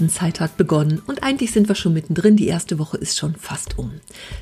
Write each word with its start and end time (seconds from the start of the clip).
Fastenzeit 0.00 0.40
hat 0.40 0.56
begonnen 0.56 1.02
und 1.06 1.22
eigentlich 1.22 1.52
sind 1.52 1.68
wir 1.68 1.74
schon 1.74 1.92
mittendrin. 1.92 2.34
Die 2.34 2.46
erste 2.46 2.78
Woche 2.78 2.96
ist 2.96 3.18
schon 3.18 3.34
fast 3.34 3.78
um. 3.78 3.90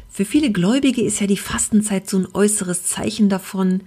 Für 0.09 0.25
viele 0.25 0.53
Gläubige 0.53 1.03
ist 1.03 1.21
ja 1.21 1.27
die 1.27 1.37
Fastenzeit 1.37 2.09
so 2.09 2.17
ein 2.17 2.29
äußeres 2.33 2.85
Zeichen 2.85 3.29
davon, 3.29 3.81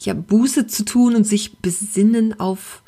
ja, 0.00 0.14
Buße 0.14 0.66
zu 0.66 0.84
tun 0.84 1.14
und 1.14 1.24
sich 1.24 1.58
besinnen 1.58 2.40
auf 2.40 2.82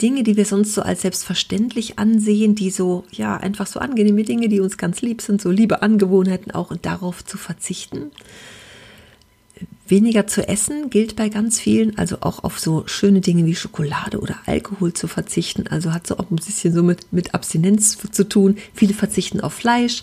Dinge, 0.00 0.22
die 0.22 0.38
wir 0.38 0.46
sonst 0.46 0.72
so 0.72 0.80
als 0.80 1.02
selbstverständlich 1.02 1.98
ansehen, 1.98 2.54
die 2.54 2.70
so, 2.70 3.04
ja, 3.12 3.36
einfach 3.36 3.66
so 3.66 3.80
angenehme 3.80 4.22
Dinge, 4.22 4.48
die 4.48 4.60
uns 4.60 4.78
ganz 4.78 5.02
lieb 5.02 5.20
sind, 5.20 5.42
so 5.42 5.50
liebe 5.50 5.82
Angewohnheiten 5.82 6.52
auch 6.52 6.70
und 6.70 6.86
darauf 6.86 7.22
zu 7.22 7.36
verzichten. 7.36 8.12
Weniger 9.86 10.26
zu 10.26 10.48
essen 10.48 10.88
gilt 10.88 11.14
bei 11.14 11.28
ganz 11.28 11.60
vielen, 11.60 11.98
also 11.98 12.16
auch 12.20 12.42
auf 12.42 12.58
so 12.58 12.84
schöne 12.86 13.20
Dinge 13.20 13.44
wie 13.44 13.54
Schokolade 13.54 14.18
oder 14.18 14.36
Alkohol 14.46 14.94
zu 14.94 15.08
verzichten. 15.08 15.66
Also 15.66 15.92
hat 15.92 16.06
so 16.06 16.16
auch 16.16 16.30
ein 16.30 16.36
bisschen 16.36 16.72
so 16.72 16.82
mit, 16.82 17.12
mit 17.12 17.34
Abstinenz 17.34 17.98
zu 18.10 18.26
tun. 18.26 18.56
Viele 18.72 18.94
verzichten 18.94 19.42
auf 19.42 19.52
Fleisch, 19.52 20.02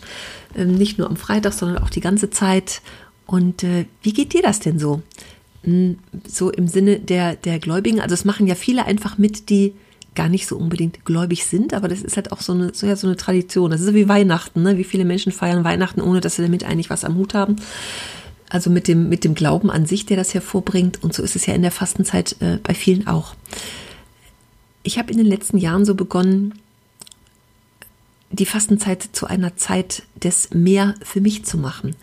ähm, 0.55 0.75
nicht 0.75 0.99
nur 0.99 1.09
am 1.09 1.15
Freitag, 1.15 1.53
sondern 1.53 1.81
auch 1.81 1.89
die 1.89 1.99
ganze 1.99 2.29
Zeit. 2.29 2.81
Und 3.25 3.63
äh, 3.63 3.85
wie 4.03 4.13
geht 4.13 4.33
dir 4.33 4.43
das 4.43 4.59
denn 4.59 4.77
so? 4.77 5.01
Hm, 5.63 5.97
so 6.27 6.51
im 6.51 6.67
Sinne 6.67 6.99
der, 6.99 7.35
der 7.35 7.57
Gläubigen. 7.57 8.01
Also 8.01 8.13
es 8.13 8.23
machen 8.23 8.45
ja 8.45 8.53
viele 8.53 8.85
einfach 8.85 9.17
mit, 9.17 9.49
die 9.49 9.73
gar 10.13 10.29
nicht 10.29 10.45
so 10.45 10.57
unbedingt 10.57 11.05
gläubig 11.05 11.45
sind, 11.45 11.73
aber 11.73 11.87
das 11.87 12.01
ist 12.01 12.17
halt 12.17 12.31
auch 12.31 12.41
so 12.41 12.53
eine, 12.53 12.71
so, 12.75 12.85
ja, 12.85 12.95
so 12.95 13.07
eine 13.07 13.15
Tradition. 13.15 13.71
Das 13.71 13.81
ist 13.81 13.93
wie 13.95 14.09
Weihnachten, 14.09 14.61
ne? 14.61 14.77
Wie 14.77 14.83
viele 14.83 15.05
Menschen 15.05 15.31
feiern 15.31 15.63
Weihnachten, 15.63 16.01
ohne 16.01 16.21
dass 16.21 16.35
sie 16.35 16.43
damit 16.43 16.65
eigentlich 16.65 16.91
was 16.91 17.03
am 17.03 17.15
Hut 17.15 17.33
haben 17.33 17.55
also 18.51 18.69
mit 18.69 18.89
dem, 18.89 19.07
mit 19.07 19.23
dem 19.23 19.33
Glauben 19.33 19.71
an 19.71 19.85
sich, 19.85 20.05
der 20.05 20.17
das 20.17 20.33
hervorbringt. 20.33 21.01
Und 21.01 21.13
so 21.13 21.23
ist 21.23 21.37
es 21.37 21.45
ja 21.45 21.53
in 21.53 21.61
der 21.61 21.71
Fastenzeit 21.71 22.35
äh, 22.41 22.57
bei 22.61 22.73
vielen 22.73 23.07
auch. 23.07 23.33
Ich 24.83 24.97
habe 24.97 25.09
in 25.09 25.17
den 25.17 25.25
letzten 25.25 25.57
Jahren 25.57 25.85
so 25.85 25.95
begonnen, 25.95 26.55
die 28.29 28.45
Fastenzeit 28.45 29.07
zu 29.13 29.25
einer 29.25 29.55
Zeit 29.55 30.03
des 30.21 30.49
Mehr 30.53 30.95
für 31.01 31.21
mich 31.21 31.45
zu 31.45 31.57
machen. 31.57 31.95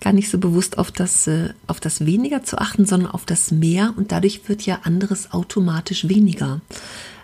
Gar 0.00 0.12
nicht 0.12 0.28
so 0.28 0.38
bewusst 0.38 0.76
auf 0.76 0.90
das, 0.90 1.28
äh, 1.28 1.50
auf 1.68 1.78
das 1.78 2.04
Weniger 2.04 2.42
zu 2.42 2.58
achten, 2.58 2.84
sondern 2.84 3.12
auf 3.12 3.24
das 3.24 3.52
Mehr. 3.52 3.94
Und 3.96 4.10
dadurch 4.10 4.48
wird 4.48 4.62
ja 4.62 4.80
anderes 4.82 5.32
automatisch 5.32 6.08
weniger. 6.08 6.62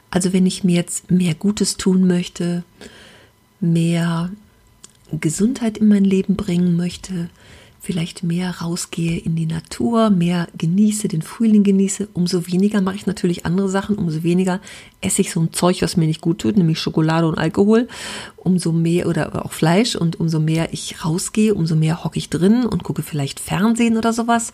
Also 0.08 0.33
wenn 0.33 0.47
ich 0.47 0.62
mir 0.62 0.77
jetzt 0.77 1.11
mehr 1.11 1.34
Gutes 1.34 1.78
tun 1.78 2.06
möchte, 2.06 2.62
mehr 3.58 4.31
Gesundheit 5.11 5.78
in 5.78 5.89
mein 5.89 6.05
Leben 6.05 6.36
bringen 6.36 6.77
möchte, 6.77 7.28
vielleicht 7.83 8.23
mehr 8.23 8.61
rausgehe 8.61 9.19
in 9.19 9.36
die 9.36 9.47
Natur, 9.47 10.11
mehr 10.11 10.48
genieße, 10.56 11.09
den 11.09 11.23
Frühling 11.23 11.64
genieße, 11.64 12.09
umso 12.12 12.47
weniger 12.47 12.83
mache 12.83 12.96
ich 12.96 13.07
natürlich 13.07 13.46
andere 13.46 13.70
Sachen, 13.70 13.96
umso 13.96 14.23
weniger 14.23 14.61
esse 15.01 15.23
ich 15.23 15.33
so 15.33 15.41
ein 15.41 15.52
Zeug, 15.55 15.80
was 15.80 15.96
mir 15.96 16.07
nicht 16.07 16.20
gut 16.20 16.40
tut, 16.40 16.58
nämlich 16.58 16.79
Schokolade 16.79 17.27
und 17.27 17.39
Alkohol, 17.39 17.89
umso 18.36 18.73
mehr 18.73 19.08
oder 19.08 19.46
auch 19.46 19.52
Fleisch 19.52 19.96
und 19.96 20.20
umso 20.20 20.40
mehr 20.40 20.74
ich 20.74 21.02
rausgehe, 21.05 21.55
umso 21.55 21.74
mehr 21.74 22.05
hocke 22.05 22.19
ich 22.19 22.29
drin 22.29 22.67
und 22.67 22.85
gucke 22.85 23.02
vielleicht 23.02 23.40
Fernsehen 23.40 23.96
oder 23.96 24.13
sowas. 24.13 24.52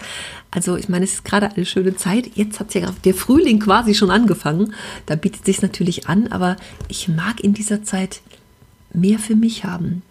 Also 0.53 0.77
ich 0.77 0.89
meine, 0.89 1.05
es 1.05 1.15
ist 1.15 1.25
gerade 1.25 1.51
eine 1.51 1.67
schöne 1.67 1.97
Zeit. 1.97 2.31
Jetzt 2.37 2.61
hat 2.61 2.75
ja 2.75 2.95
der 3.05 3.15
Frühling 3.15 3.59
quasi 3.59 3.95
schon 3.95 4.11
angefangen. 4.11 4.73
Da 5.07 5.17
bietet 5.17 5.45
sich 5.45 5.63
natürlich 5.63 6.07
an, 6.09 6.29
aber 6.29 6.57
ich 6.89 7.09
mag 7.09 7.41
in 7.41 7.55
dieser 7.55 7.83
Zeit 7.83 8.21
mehr 8.93 9.19
für 9.19 9.35
mich 9.35 9.65
haben. 9.65 10.03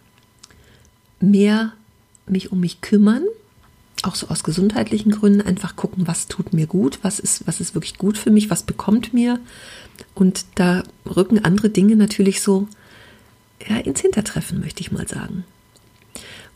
Mehr 1.21 1.71
mich 2.27 2.51
um 2.51 2.59
mich 2.59 2.81
kümmern, 2.81 3.23
auch 4.03 4.15
so 4.15 4.27
aus 4.27 4.43
gesundheitlichen 4.43 5.11
Gründen, 5.11 5.41
einfach 5.41 5.75
gucken, 5.75 6.07
was 6.07 6.27
tut 6.27 6.53
mir 6.53 6.67
gut, 6.67 6.99
was 7.01 7.19
ist, 7.19 7.47
was 7.47 7.59
ist 7.59 7.73
wirklich 7.75 7.97
gut 7.97 8.17
für 8.17 8.31
mich, 8.31 8.49
was 8.49 8.63
bekommt 8.63 9.13
mir. 9.13 9.39
Und 10.13 10.45
da 10.55 10.83
rücken 11.05 11.43
andere 11.43 11.69
Dinge 11.69 11.95
natürlich 11.95 12.41
so 12.41 12.67
ja, 13.67 13.77
ins 13.77 14.01
Hintertreffen, 14.01 14.59
möchte 14.59 14.81
ich 14.81 14.91
mal 14.91 15.07
sagen. 15.07 15.43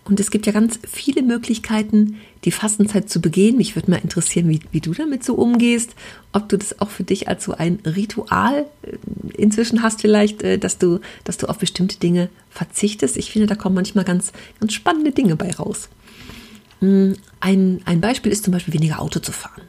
Und 0.09 0.19
es 0.19 0.31
gibt 0.31 0.47
ja 0.47 0.51
ganz 0.51 0.79
viele 0.91 1.21
Möglichkeiten, 1.21 2.17
die 2.43 2.51
Fastenzeit 2.51 3.09
zu 3.11 3.21
begehen. 3.21 3.57
Mich 3.57 3.75
würde 3.75 3.91
mal 3.91 3.97
interessieren, 3.97 4.49
wie, 4.49 4.59
wie 4.71 4.81
du 4.81 4.93
damit 4.93 5.23
so 5.23 5.35
umgehst, 5.35 5.91
ob 6.33 6.49
du 6.49 6.57
das 6.57 6.81
auch 6.81 6.89
für 6.89 7.03
dich 7.03 7.27
als 7.27 7.43
so 7.43 7.53
ein 7.53 7.77
Ritual 7.85 8.65
äh, 8.81 8.97
inzwischen 9.39 9.83
hast 9.83 10.01
vielleicht, 10.01 10.41
äh, 10.41 10.57
dass 10.57 10.79
du, 10.79 10.99
dass 11.25 11.37
du 11.37 11.47
auf 11.47 11.59
bestimmte 11.59 11.99
Dinge 11.99 12.29
verzichtest. 12.49 13.17
Ich 13.17 13.31
finde, 13.31 13.45
da 13.45 13.53
kommen 13.53 13.75
manchmal 13.75 14.03
ganz, 14.03 14.31
ganz 14.59 14.73
spannende 14.73 15.11
Dinge 15.11 15.35
bei 15.35 15.51
raus. 15.51 15.89
Hm, 16.79 17.15
ein, 17.39 17.81
ein 17.85 18.01
Beispiel 18.01 18.31
ist 18.31 18.43
zum 18.43 18.51
Beispiel 18.51 18.73
weniger 18.73 18.99
Auto 19.01 19.19
zu 19.19 19.31
fahren. 19.31 19.61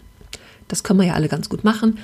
Das 0.68 0.82
können 0.82 1.00
wir 1.00 1.06
ja 1.06 1.14
alle 1.14 1.28
ganz 1.28 1.50
gut 1.50 1.64
machen 1.64 1.98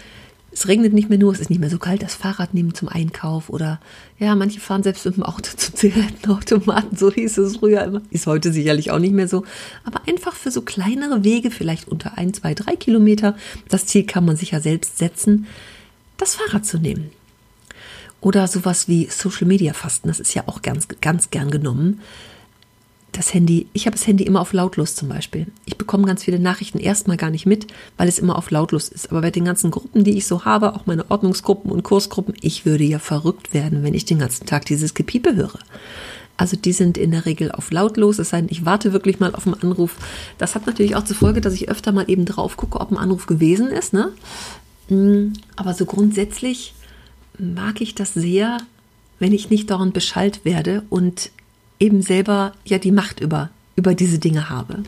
es 0.57 0.69
regnet 0.69 0.95
nicht 0.95 1.11
mehr 1.11 1.19
nur, 1.19 1.35
es 1.35 1.41
ist 1.41 1.51
nicht 1.51 1.59
mehr 1.59 1.69
so 1.69 1.79
kalt, 1.79 2.03
das 2.03 2.15
Fahrrad 2.15 2.55
nehmen 2.55 2.73
zum 2.73 2.89
Einkauf 2.89 3.51
oder 3.51 3.79
ja, 4.19 4.35
manche 4.35 4.59
fahren 4.59 4.83
selbst 4.83 5.05
mit 5.05 5.17
dem 5.17 5.23
Auto 5.23 5.51
zum 5.57 5.75
Zigarettenautomaten, 5.75 6.97
so 6.97 7.13
hieß 7.13 7.37
es 7.37 7.59
früher 7.59 7.85
immer. 7.85 8.01
Ist 8.09 8.27
heute 8.27 8.55
sicherlich 8.55 8.91
auch 8.91 8.99
nicht 8.99 9.13
mehr 9.13 9.29
so. 9.29 9.45
Aber 9.85 10.01
einfach 10.09 10.35
für 10.35 10.51
so 10.51 10.63
kleinere 10.63 11.25
Wege, 11.25 11.51
vielleicht 11.51 11.89
unter 11.89 12.17
ein, 12.17 12.33
zwei, 12.33 12.55
drei 12.55 12.75
Kilometer, 12.75 13.37
das 13.69 13.85
Ziel 13.85 14.07
kann 14.07 14.25
man 14.25 14.37
sich 14.37 14.53
ja 14.53 14.61
selbst 14.61 14.97
setzen, 14.97 15.47
das 16.17 16.37
Fahrrad 16.37 16.65
zu 16.65 16.79
nehmen. 16.79 17.11
Oder 18.23 18.49
sowas 18.49 18.89
wie 18.89 19.09
Social 19.11 19.47
Media 19.47 19.75
Fasten, 19.75 20.09
das 20.09 20.21
ist 20.21 20.33
ja 20.33 20.45
auch 20.47 20.63
ganz, 20.63 20.89
ganz 21.03 21.29
gern 21.29 21.51
genommen 21.51 22.01
das 23.17 23.33
Handy, 23.33 23.67
ich 23.73 23.87
habe 23.87 23.97
das 23.97 24.07
Handy 24.07 24.25
immer 24.25 24.41
auf 24.41 24.53
lautlos 24.53 24.95
zum 24.95 25.09
Beispiel. 25.09 25.47
Ich 25.65 25.79
bekomme 25.79 26.05
ganz 26.05 26.25
viele 26.25 26.39
Nachrichten 26.39 26.79
erstmal 26.79 27.17
gar 27.17 27.31
nicht 27.31 27.47
mit, 27.47 27.67
weil 27.97 28.09
es 28.09 28.19
immer 28.19 28.37
auf 28.37 28.51
lautlos 28.51 28.89
ist. 28.89 29.11
Aber 29.11 29.23
bei 29.23 29.31
den 29.31 29.45
ganzen 29.45 29.71
Gruppen, 29.71 30.05
die 30.05 30.19
ich 30.19 30.27
so 30.27 30.45
habe, 30.45 30.75
auch 30.75 30.87
meine 30.87 31.11
Ordnungsgruppen 31.11 31.71
und 31.71 31.83
Kursgruppen, 31.83 32.35
ich 32.41 32.67
würde 32.67 32.85
ja 32.85 32.99
verrückt 32.99 33.55
werden, 33.55 33.83
wenn 33.83 33.95
ich 33.95 34.05
den 34.05 34.19
ganzen 34.19 34.45
Tag 34.45 34.67
dieses 34.67 34.93
Gepiepe 34.93 35.35
höre. 35.35 35.59
Also 36.37 36.57
die 36.57 36.73
sind 36.73 36.99
in 36.99 37.13
der 37.13 37.25
Regel 37.25 37.51
auf 37.51 37.71
lautlos, 37.71 38.19
es 38.19 38.31
sei 38.31 38.43
denn, 38.43 38.51
ich 38.51 38.67
warte 38.67 38.93
wirklich 38.93 39.19
mal 39.19 39.35
auf 39.35 39.47
einen 39.47 39.63
Anruf. 39.63 39.97
Das 40.37 40.55
hat 40.55 40.67
natürlich 40.67 40.95
auch 40.95 41.05
zur 41.05 41.17
Folge, 41.17 41.41
dass 41.41 41.55
ich 41.55 41.71
öfter 41.71 41.93
mal 41.93 42.11
eben 42.11 42.27
drauf 42.27 42.59
gucke, 42.59 42.79
ob 42.79 42.91
ein 42.91 42.99
Anruf 42.99 43.27
gewesen 43.27 43.69
ist. 43.69 43.95
Ne? 43.95 44.13
Mm, 44.91 45.33
aber 45.57 45.73
so 45.73 45.87
grundsätzlich 45.87 46.75
mag 47.39 47.81
ich 47.81 47.95
das 47.95 48.13
sehr, 48.13 48.59
wenn 49.19 49.33
ich 49.33 49.49
nicht 49.49 49.71
dauernd 49.71 49.95
beschallt 49.95 50.45
werde 50.45 50.83
und 50.91 51.31
eben 51.79 52.03
selber 52.03 52.53
ja 52.65 52.79
die 52.79 52.93
Macht 52.93 53.21
über, 53.21 53.51
über 53.77 53.95
diese 53.95 54.19
Dinge 54.19 54.51
habe. 54.51 54.83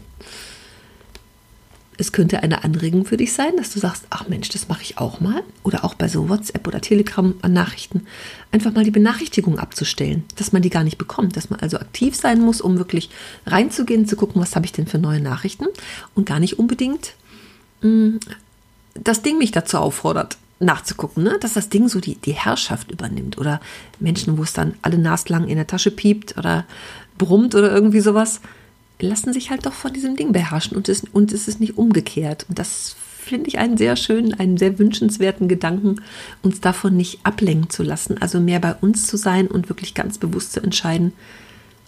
Es 2.01 2.13
könnte 2.13 2.45
eine 2.45 2.63
Anregung 2.63 3.05
für 3.05 3.17
dich 3.17 3.33
sein, 3.33 3.57
dass 3.57 3.73
du 3.73 3.81
sagst, 3.81 4.07
ach 4.11 4.29
Mensch, 4.29 4.49
das 4.51 4.69
mache 4.69 4.83
ich 4.83 4.99
auch 4.99 5.19
mal. 5.19 5.43
Oder 5.65 5.85
auch 5.85 5.95
bei 5.95 6.07
so 6.07 6.29
WhatsApp 6.29 6.65
oder 6.69 6.81
Telegram 6.81 7.35
an 7.43 7.53
Nachrichten. 7.53 8.07
Einfach 8.53 8.73
mal 8.73 8.85
die 8.85 8.93
Benachrichtigung 8.93 9.59
abzustellen, 9.59 10.23
dass 10.37 10.53
man 10.53 10.63
die 10.63 10.71
gar 10.71 10.85
nicht 10.85 10.97
bekommt. 10.97 11.37
Dass 11.37 11.51
man 11.51 11.59
also 11.59 11.77
aktiv 11.79 12.15
sein 12.15 12.41
muss, 12.41 12.61
um 12.61 12.79
wirklich 12.79 13.11
reinzugehen, 13.47 14.07
zu 14.07 14.15
gucken, 14.15 14.41
was 14.41 14.55
habe 14.55 14.65
ich 14.65 14.73
denn 14.73 14.87
für 14.87 14.99
neue 14.99 15.21
Nachrichten. 15.21 15.67
Und 16.15 16.25
gar 16.25 16.39
nicht 16.39 16.61
unbedingt 16.61 17.15
mh, 17.83 17.91
mm, 17.91 18.21
das 18.95 19.23
Ding 19.23 19.39
mich 19.39 19.51
dazu 19.51 19.79
auffordert, 19.79 20.39
nachzugucken, 20.61 21.23
ne? 21.23 21.39
dass 21.41 21.55
das 21.55 21.69
Ding 21.69 21.89
so 21.89 22.01
die, 22.01 22.17
die 22.17 22.33
Herrschaft 22.33 22.91
übernimmt 22.91 23.39
oder 23.39 23.61
Menschen, 24.01 24.39
wo 24.39 24.43
es 24.43 24.53
dann 24.53 24.75
alle 24.83 24.99
naslang 24.99 25.49
in 25.49 25.57
der 25.57 25.67
Tasche 25.67 25.91
piept 25.91 26.37
oder 26.37 26.65
brummt 27.17 27.55
oder 27.55 27.71
irgendwie 27.71 28.01
sowas, 28.01 28.41
lassen 29.01 29.33
sich 29.33 29.51
halt 29.51 29.67
doch 29.67 29.73
von 29.73 29.93
diesem 29.93 30.17
Ding 30.17 30.33
beherrschen 30.33 30.77
und 30.77 30.89
es, 30.89 31.05
und 31.13 31.33
es 31.33 31.47
ist 31.47 31.61
nicht 31.61 31.79
umgekehrt. 31.79 32.47
Und 32.49 32.59
das 32.59 32.97
finde 33.29 33.49
ich 33.49 33.59
einen 33.59 33.77
sehr 33.77 33.95
schönen, 33.95 34.35
einen 34.35 34.57
sehr 34.57 34.79
wünschenswerten 34.79 35.49
Gedanken, 35.49 36.01
uns 36.43 36.61
davon 36.61 36.97
nicht 36.97 37.21
ablenken 37.25 37.71
zu 37.71 37.83
lassen, 37.83 38.21
also 38.21 38.41
mehr 38.41 38.59
bei 38.59 38.75
uns 38.75 39.07
zu 39.07 39.17
sein 39.17 39.47
und 39.47 39.69
wirklich 39.69 39.95
ganz 39.95 40.19
bewusst 40.19 40.53
zu 40.53 40.61
entscheiden, 40.61 41.13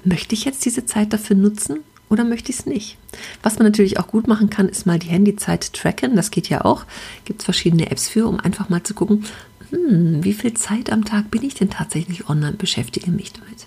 möchte 0.05 0.34
ich 0.34 0.44
jetzt 0.44 0.64
diese 0.64 0.87
Zeit 0.87 1.12
dafür 1.12 1.37
nutzen 1.37 1.81
oder 2.10 2.24
möchte 2.24 2.50
ich 2.50 2.58
es 2.58 2.66
nicht? 2.66 2.98
Was 3.42 3.58
man 3.58 3.66
natürlich 3.66 3.98
auch 3.98 4.08
gut 4.08 4.26
machen 4.26 4.50
kann, 4.50 4.68
ist 4.68 4.84
mal 4.84 4.98
die 4.98 5.08
Handyzeit 5.08 5.72
tracken. 5.72 6.16
Das 6.16 6.30
geht 6.30 6.48
ja 6.48 6.64
auch. 6.64 6.84
Gibt 7.24 7.40
es 7.40 7.44
verschiedene 7.44 7.90
Apps 7.90 8.08
für, 8.08 8.26
um 8.26 8.38
einfach 8.38 8.68
mal 8.68 8.82
zu 8.82 8.94
gucken, 8.94 9.24
hm, 9.70 10.22
wie 10.22 10.34
viel 10.34 10.52
Zeit 10.54 10.90
am 10.90 11.04
Tag 11.04 11.30
bin 11.30 11.42
ich 11.42 11.54
denn 11.54 11.70
tatsächlich 11.70 12.28
online, 12.28 12.56
beschäftige 12.56 13.10
mich 13.10 13.32
damit. 13.32 13.66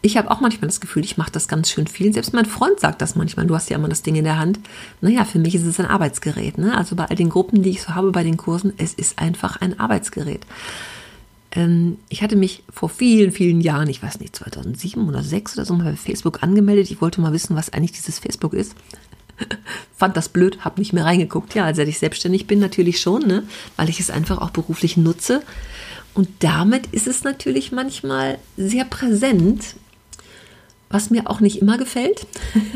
Ich 0.00 0.16
habe 0.16 0.30
auch 0.30 0.40
manchmal 0.40 0.68
das 0.68 0.80
Gefühl, 0.80 1.04
ich 1.04 1.16
mache 1.16 1.32
das 1.32 1.48
ganz 1.48 1.68
schön 1.68 1.88
viel. 1.88 2.12
Selbst 2.12 2.32
mein 2.32 2.46
Freund 2.46 2.78
sagt 2.78 3.02
das 3.02 3.16
manchmal. 3.16 3.46
Du 3.46 3.56
hast 3.56 3.68
ja 3.70 3.76
immer 3.76 3.88
das 3.88 4.02
Ding 4.02 4.14
in 4.14 4.24
der 4.24 4.38
Hand. 4.38 4.60
Naja, 5.00 5.24
für 5.24 5.40
mich 5.40 5.56
ist 5.56 5.64
es 5.64 5.80
ein 5.80 5.86
Arbeitsgerät. 5.86 6.58
Ne? 6.58 6.76
Also 6.76 6.94
bei 6.94 7.06
all 7.06 7.16
den 7.16 7.30
Gruppen, 7.30 7.62
die 7.62 7.70
ich 7.70 7.82
so 7.82 7.96
habe, 7.96 8.12
bei 8.12 8.22
den 8.22 8.36
Kursen, 8.36 8.72
es 8.76 8.94
ist 8.94 9.18
einfach 9.18 9.60
ein 9.60 9.80
Arbeitsgerät 9.80 10.46
ich 12.08 12.22
hatte 12.22 12.36
mich 12.36 12.62
vor 12.68 12.88
vielen, 12.88 13.32
vielen 13.32 13.60
Jahren, 13.60 13.88
ich 13.88 14.02
weiß 14.02 14.20
nicht, 14.20 14.36
2007 14.36 15.02
oder 15.02 15.20
2006 15.20 15.56
oder 15.56 15.64
so, 15.64 15.74
mal 15.74 15.84
bei 15.84 15.96
Facebook 15.96 16.42
angemeldet. 16.42 16.90
Ich 16.90 17.00
wollte 17.00 17.20
mal 17.20 17.32
wissen, 17.32 17.56
was 17.56 17.72
eigentlich 17.72 17.92
dieses 17.92 18.18
Facebook 18.18 18.52
ist. 18.52 18.74
Fand 19.96 20.16
das 20.16 20.28
blöd, 20.28 20.64
habe 20.64 20.80
nicht 20.80 20.92
mehr 20.92 21.04
reingeguckt. 21.04 21.54
Ja, 21.54 21.72
seit 21.74 21.88
ich 21.88 21.98
selbstständig 21.98 22.46
bin, 22.46 22.58
natürlich 22.58 23.00
schon, 23.00 23.26
ne? 23.26 23.44
weil 23.76 23.88
ich 23.88 24.00
es 24.00 24.10
einfach 24.10 24.38
auch 24.38 24.50
beruflich 24.50 24.96
nutze. 24.96 25.42
Und 26.14 26.28
damit 26.40 26.86
ist 26.92 27.06
es 27.06 27.24
natürlich 27.24 27.72
manchmal 27.72 28.38
sehr 28.56 28.84
präsent, 28.84 29.76
was 30.88 31.10
mir 31.10 31.28
auch 31.28 31.40
nicht 31.40 31.60
immer 31.60 31.78
gefällt. 31.78 32.26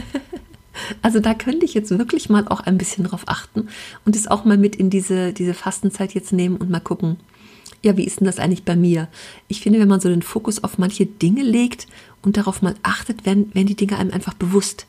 Also 1.03 1.21
da 1.21 1.35
könnte 1.35 1.67
ich 1.67 1.75
jetzt 1.75 1.91
wirklich 1.91 2.31
mal 2.31 2.49
auch 2.49 2.61
ein 2.61 2.79
bisschen 2.79 3.05
drauf 3.05 3.25
achten 3.26 3.69
und 4.06 4.17
es 4.17 4.29
auch 4.29 4.44
mal 4.44 4.56
mit 4.56 4.76
in 4.76 4.88
diese, 4.88 5.33
diese 5.35 5.53
Fastenzeit 5.53 6.15
jetzt 6.15 6.33
nehmen 6.33 6.56
und 6.56 6.71
mal 6.71 6.81
gucken, 6.81 7.19
ja, 7.82 7.97
wie 7.97 8.05
ist 8.05 8.21
denn 8.21 8.27
das 8.27 8.38
eigentlich 8.38 8.65
bei 8.65 8.77
mir? 8.77 9.09
Ich 9.49 9.61
finde, 9.61 9.81
wenn 9.81 9.88
man 9.88 10.00
so 10.00 10.09
den 10.09 10.23
Fokus 10.23 10.62
auf 10.62 10.79
manche 10.79 11.06
Dinge 11.06 11.43
legt 11.43 11.87
und 12.23 12.37
darauf 12.37 12.62
mal 12.62 12.75
achtet, 12.82 13.25
werden, 13.25 13.55
werden 13.55 13.67
die 13.67 13.77
Dinge 13.77 13.97
einem 13.97 14.12
einfach 14.12 14.35
bewusst. 14.35 14.87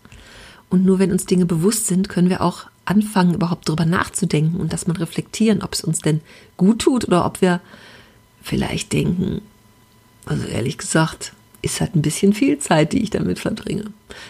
Und 0.69 0.85
nur 0.85 0.99
wenn 0.99 1.11
uns 1.11 1.25
Dinge 1.25 1.45
bewusst 1.45 1.87
sind, 1.87 2.09
können 2.09 2.29
wir 2.29 2.41
auch 2.41 2.65
anfangen, 2.85 3.33
überhaupt 3.33 3.67
darüber 3.67 3.85
nachzudenken 3.85 4.59
und 4.59 4.73
das 4.73 4.87
mal 4.87 4.97
reflektieren, 4.97 5.61
ob 5.61 5.73
es 5.73 5.83
uns 5.83 5.99
denn 5.99 6.21
gut 6.57 6.79
tut 6.79 7.05
oder 7.05 7.25
ob 7.25 7.41
wir 7.41 7.61
vielleicht 8.41 8.91
denken, 8.91 9.41
also 10.25 10.45
ehrlich 10.45 10.77
gesagt, 10.77 11.33
ist 11.61 11.81
halt 11.81 11.95
ein 11.95 12.01
bisschen 12.01 12.33
viel 12.33 12.57
Zeit, 12.57 12.93
die 12.93 13.03
ich 13.03 13.09
damit 13.09 13.39
verbringe. 13.39 13.85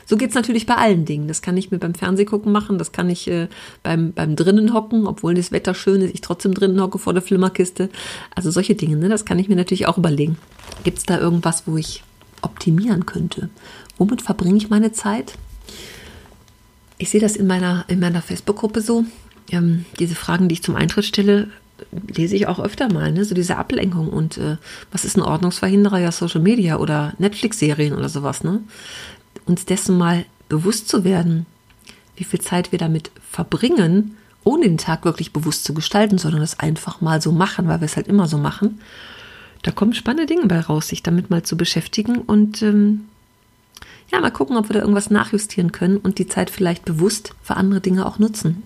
So 0.06 0.18
geht 0.18 0.30
es 0.30 0.36
natürlich 0.36 0.66
bei 0.66 0.76
allen 0.76 1.06
Dingen. 1.06 1.28
Das 1.28 1.42
kann 1.42 1.58
ich 1.58 1.72
mir 1.72 1.80
beim 1.80 1.96
Fernsehgucken 1.96 2.52
machen, 2.52 2.78
das 2.78 2.92
kann 2.92 3.10
ich 3.10 3.28
äh, 3.28 3.48
beim, 3.84 4.14
beim 4.14 4.36
drinnen 4.36 4.74
hocken, 4.74 5.08
obwohl 5.08 5.34
das 5.34 5.52
Wetter 5.52 5.74
schön 5.74 6.02
ist, 6.02 6.14
ich 6.14 6.22
trotzdem 6.22 6.54
drinnen 6.54 6.82
hocke 6.82 7.00
vor 7.00 7.14
der 7.14 7.22
Flimmerkiste. 7.22 7.90
Also 8.36 8.52
solche 8.52 8.76
Dinge, 8.76 8.98
ne, 8.98 9.10
das 9.10 9.26
kann 9.26 9.40
ich 9.40 9.50
mir 9.50 9.56
natürlich 9.56 9.88
auch 9.88 9.98
überlegen. 9.98 10.38
Gibt 10.84 11.00
es 11.00 11.06
da 11.06 11.20
irgendwas, 11.20 11.64
wo 11.66 11.78
ich 11.78 12.04
optimieren 12.42 13.06
könnte? 13.06 13.50
Womit 13.98 14.22
verbringe 14.22 14.58
ich 14.58 14.70
meine 14.70 14.92
Zeit? 14.92 15.34
Ich 16.98 17.10
sehe 17.10 17.22
das 17.22 17.36
in 17.36 17.48
meiner, 17.48 17.86
in 17.88 18.00
meiner 18.00 18.22
Facebook-Gruppe 18.22 18.82
so. 18.82 19.06
Ähm, 19.50 19.86
diese 20.00 20.16
Fragen, 20.16 20.48
die 20.48 20.54
ich 20.54 20.64
zum 20.64 20.76
Eintritt 20.76 21.06
stelle, 21.06 21.50
lese 22.08 22.36
ich 22.36 22.48
auch 22.48 22.60
öfter 22.60 22.92
mal, 22.92 23.12
ne? 23.12 23.26
so 23.26 23.36
diese 23.36 23.58
Ablenkung 23.58 24.10
und 24.10 24.38
äh, 24.38 24.58
was 24.92 25.06
ist 25.06 25.18
ein 25.18 25.24
Ordnungsverhinderer? 25.24 26.00
Ja, 26.00 26.12
Social 26.12 26.42
Media 26.42 26.78
oder 26.78 27.14
Netflix-Serien 27.18 27.94
oder 27.94 28.10
sowas, 28.10 28.44
ne? 28.44 28.62
Uns 29.46 29.66
dessen 29.66 29.98
mal 29.98 30.26
bewusst 30.50 30.88
zu 30.90 31.04
werden, 31.04 31.46
wie 32.16 32.24
viel 32.24 32.42
Zeit 32.42 32.72
wir 32.72 32.80
damit 32.80 33.12
verbringen, 33.30 34.18
ohne 34.44 34.64
den 34.64 34.78
Tag 34.78 35.06
wirklich 35.06 35.34
bewusst 35.34 35.64
zu 35.64 35.74
gestalten, 35.74 36.18
sondern 36.18 36.42
das 36.42 36.60
einfach 36.60 37.02
mal 37.02 37.22
so 37.22 37.32
machen, 37.32 37.68
weil 37.68 37.82
wir 37.82 37.86
es 37.86 37.96
halt 37.96 38.08
immer 38.08 38.28
so 38.28 38.38
machen. 38.38 38.80
Da 39.64 39.72
kommen 39.72 39.94
spannende 39.94 40.26
Dinge 40.26 40.48
bei 40.48 40.60
raus, 40.60 40.88
sich 40.88 41.04
damit 41.04 41.30
mal 41.30 41.44
zu 41.44 41.56
beschäftigen 41.56 42.18
und 42.18 42.62
ähm, 42.62 43.06
ja, 44.12 44.20
mal 44.20 44.32
gucken, 44.32 44.58
ob 44.58 44.70
wir 44.70 44.74
da 44.74 44.80
irgendwas 44.82 45.10
nachjustieren 45.10 45.72
können 45.72 45.98
und 45.98 46.20
die 46.20 46.28
Zeit 46.28 46.50
vielleicht 46.50 46.86
bewusst 46.86 47.34
für 47.44 47.56
andere 47.56 47.80
Dinge 47.80 48.06
auch 48.06 48.20
nutzen. 48.20 48.64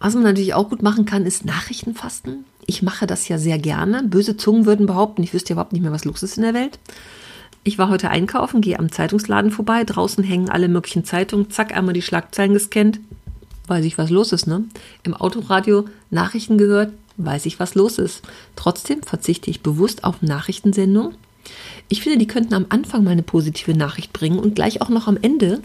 Was 0.00 0.14
man 0.14 0.22
natürlich 0.22 0.54
auch 0.54 0.68
gut 0.68 0.82
machen 0.82 1.04
kann, 1.04 1.26
ist 1.26 1.44
Nachrichtenfasten. 1.44 2.44
Ich 2.66 2.82
mache 2.82 3.06
das 3.06 3.28
ja 3.28 3.38
sehr 3.38 3.58
gerne. 3.58 4.02
Böse 4.04 4.36
Zungen 4.36 4.66
würden 4.66 4.86
behaupten, 4.86 5.22
ich 5.22 5.34
wüsste 5.34 5.54
überhaupt 5.54 5.72
nicht 5.72 5.82
mehr, 5.82 5.92
was 5.92 6.04
los 6.04 6.22
ist 6.22 6.36
in 6.36 6.42
der 6.42 6.54
Welt. 6.54 6.78
Ich 7.64 7.78
war 7.78 7.88
heute 7.88 8.10
einkaufen, 8.10 8.60
gehe 8.60 8.78
am 8.78 8.92
Zeitungsladen 8.92 9.50
vorbei. 9.50 9.84
Draußen 9.84 10.22
hängen 10.22 10.48
alle 10.48 10.68
möglichen 10.68 11.04
Zeitungen. 11.04 11.50
Zack, 11.50 11.76
einmal 11.76 11.94
die 11.94 12.02
Schlagzeilen 12.02 12.54
gescannt. 12.54 13.00
Weiß 13.66 13.84
ich, 13.84 13.98
was 13.98 14.10
los 14.10 14.32
ist, 14.32 14.46
ne? 14.46 14.64
Im 15.02 15.14
Autoradio 15.14 15.84
Nachrichten 16.10 16.56
gehört, 16.56 16.92
weiß 17.18 17.44
ich, 17.46 17.60
was 17.60 17.74
los 17.74 17.98
ist. 17.98 18.22
Trotzdem 18.56 19.02
verzichte 19.02 19.50
ich 19.50 19.62
bewusst 19.62 20.04
auf 20.04 20.22
Nachrichtensendungen. 20.22 21.16
Ich 21.88 22.02
finde, 22.02 22.18
die 22.18 22.26
könnten 22.26 22.54
am 22.54 22.66
Anfang 22.68 23.04
mal 23.04 23.10
eine 23.10 23.22
positive 23.22 23.76
Nachricht 23.76 24.12
bringen 24.12 24.38
und 24.38 24.54
gleich 24.54 24.80
auch 24.80 24.88
noch 24.88 25.08
am 25.08 25.18
Ende 25.20 25.60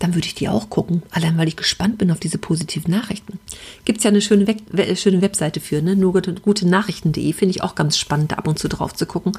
dann 0.00 0.14
würde 0.14 0.26
ich 0.26 0.34
die 0.34 0.48
auch 0.48 0.70
gucken. 0.70 1.02
Allein 1.10 1.38
weil 1.38 1.46
ich 1.46 1.56
gespannt 1.56 1.98
bin 1.98 2.10
auf 2.10 2.18
diese 2.18 2.38
positiven 2.38 2.90
Nachrichten. 2.90 3.38
Gibt 3.84 3.98
es 3.98 4.04
ja 4.04 4.08
eine 4.08 4.22
schöne, 4.22 4.46
We 4.72 4.96
schöne 4.96 5.20
Webseite 5.22 5.60
für, 5.60 5.82
ne? 5.82 5.94
Nur 5.94 6.12
gute 6.12 6.66
Nachrichten.de. 6.66 7.32
Finde 7.34 7.54
ich 7.54 7.62
auch 7.62 7.74
ganz 7.74 7.98
spannend, 7.98 8.32
da 8.32 8.36
ab 8.36 8.48
und 8.48 8.58
zu 8.58 8.68
drauf 8.68 8.94
zu 8.94 9.04
gucken. 9.04 9.32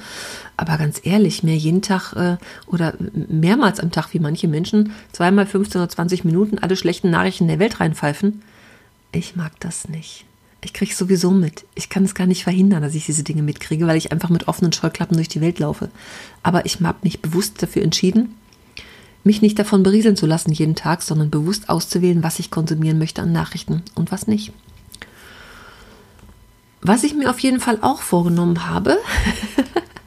Aber 0.58 0.78
ganz 0.78 1.02
ehrlich, 1.04 1.42
mehr 1.42 1.58
jeden 1.58 1.81
Tag 1.81 2.13
äh, 2.13 2.38
oder 2.68 2.94
mehrmals 3.28 3.80
am 3.80 3.92
Tag, 3.92 4.13
wie 4.13 4.19
manche 4.19 4.48
Menschen, 4.48 4.94
zweimal 5.12 5.48
15 5.48 5.81
oder 5.81 5.90
20 5.90 6.24
Minuten 6.25 6.60
alle 6.60 6.75
schlechten 6.75 7.10
Nachrichten 7.10 7.48
der 7.48 7.60
Welt 7.60 7.80
reinpfeifen. 7.80 8.44
Ich 9.12 9.36
mag 9.36 9.60
das 9.60 9.90
nicht. 9.90 10.25
Ich 10.63 10.74
kriege 10.74 10.94
sowieso 10.94 11.31
mit. 11.31 11.66
Ich 11.74 11.90
kann 11.90 12.04
es 12.04 12.13
gar 12.13 12.28
nicht 12.28 12.44
verhindern, 12.44 12.84
dass 12.84 12.94
ich 12.94 13.08
diese 13.08 13.24
Dinge 13.24 13.42
mitkriege, 13.42 13.88
weil 13.88 13.98
ich 13.98 14.12
einfach 14.12 14.30
mit 14.30 14.48
offenen 14.48 14.72
Scheuklappen 14.72 15.18
durch 15.18 15.28
die 15.28 15.42
Welt 15.42 15.58
laufe. 15.58 15.90
Aber 16.44 16.68
ich 16.68 16.80
habe 16.81 17.00
mich 17.02 17.19
bewusst 17.19 17.63
dafür 17.63 17.81
entschieden, 17.81 18.36
mich 19.24 19.42
nicht 19.42 19.60
davon 19.60 19.84
berieseln 19.84 20.16
zu 20.16 20.26
lassen 20.26 20.52
jeden 20.52 20.76
Tag, 20.76 21.02
sondern 21.02 21.30
bewusst 21.30 21.70
auszuwählen, 21.70 22.24
was 22.24 22.40
ich 22.40 22.52
konsumieren 22.52 22.98
möchte 22.98 23.22
an 23.22 23.32
Nachrichten 23.32 23.84
und 23.96 24.12
was 24.12 24.28
nicht. 24.28 24.52
Was 26.82 27.04
ich 27.04 27.14
mir 27.14 27.30
auf 27.30 27.40
jeden 27.40 27.60
Fall 27.60 27.78
auch 27.82 28.02
vorgenommen 28.02 28.68
habe, 28.68 28.98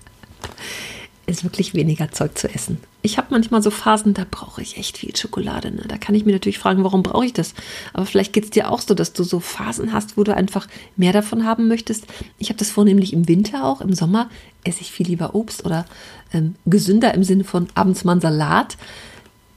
ist 1.27 1.45
wirklich 1.45 1.75
weniger 1.75 2.11
Zeug 2.13 2.37
zu 2.37 2.53
essen. 2.53 2.79
Ich 3.03 3.19
habe 3.19 3.29
manchmal 3.31 3.63
so 3.63 3.71
Phasen, 3.71 4.15
da 4.15 4.25
brauche 4.31 4.63
ich 4.63 4.77
echt 4.77 4.99
viel 4.99 5.15
Schokolade. 5.15 5.71
Ne? 5.71 5.85
Da 5.87 5.99
kann 5.99 6.15
ich 6.15 6.25
mir 6.25 6.33
natürlich 6.33 6.59
fragen, 6.59 6.85
warum 6.85 7.03
brauche 7.03 7.27
ich 7.27 7.33
das? 7.33 7.55
Aber 7.93 8.07
vielleicht 8.07 8.33
geht 8.33 8.45
es 8.45 8.51
dir 8.51 8.71
auch 8.71 8.81
so, 8.81 8.95
dass 8.95 9.13
du 9.13 9.25
so 9.25 9.41
Phasen 9.41 9.93
hast, 9.93 10.17
wo 10.17 10.25
du 10.25 10.35
einfach 10.35 10.67
mehr 10.97 11.13
davon 11.13 11.45
haben 11.45 11.69
möchtest. 11.69 12.07
Ich 12.39 12.49
habe 12.49 12.59
das 12.59 12.71
vornehmlich 12.71 13.13
im 13.13 13.29
Winter 13.29 13.65
auch. 13.65 13.81
Im 13.81 13.95
Sommer 13.95 14.31
esse 14.65 14.81
ich 14.81 14.91
viel 14.91 15.07
lieber 15.07 15.35
Obst 15.35 15.65
oder 15.65 15.85
ähm, 16.33 16.55
gesünder 16.67 17.15
im 17.15 17.25
Sinne 17.25 17.45
von 17.45 17.69
abends 17.75 18.05
mal 18.05 18.13
einen 18.13 18.21
Salat. 18.21 18.77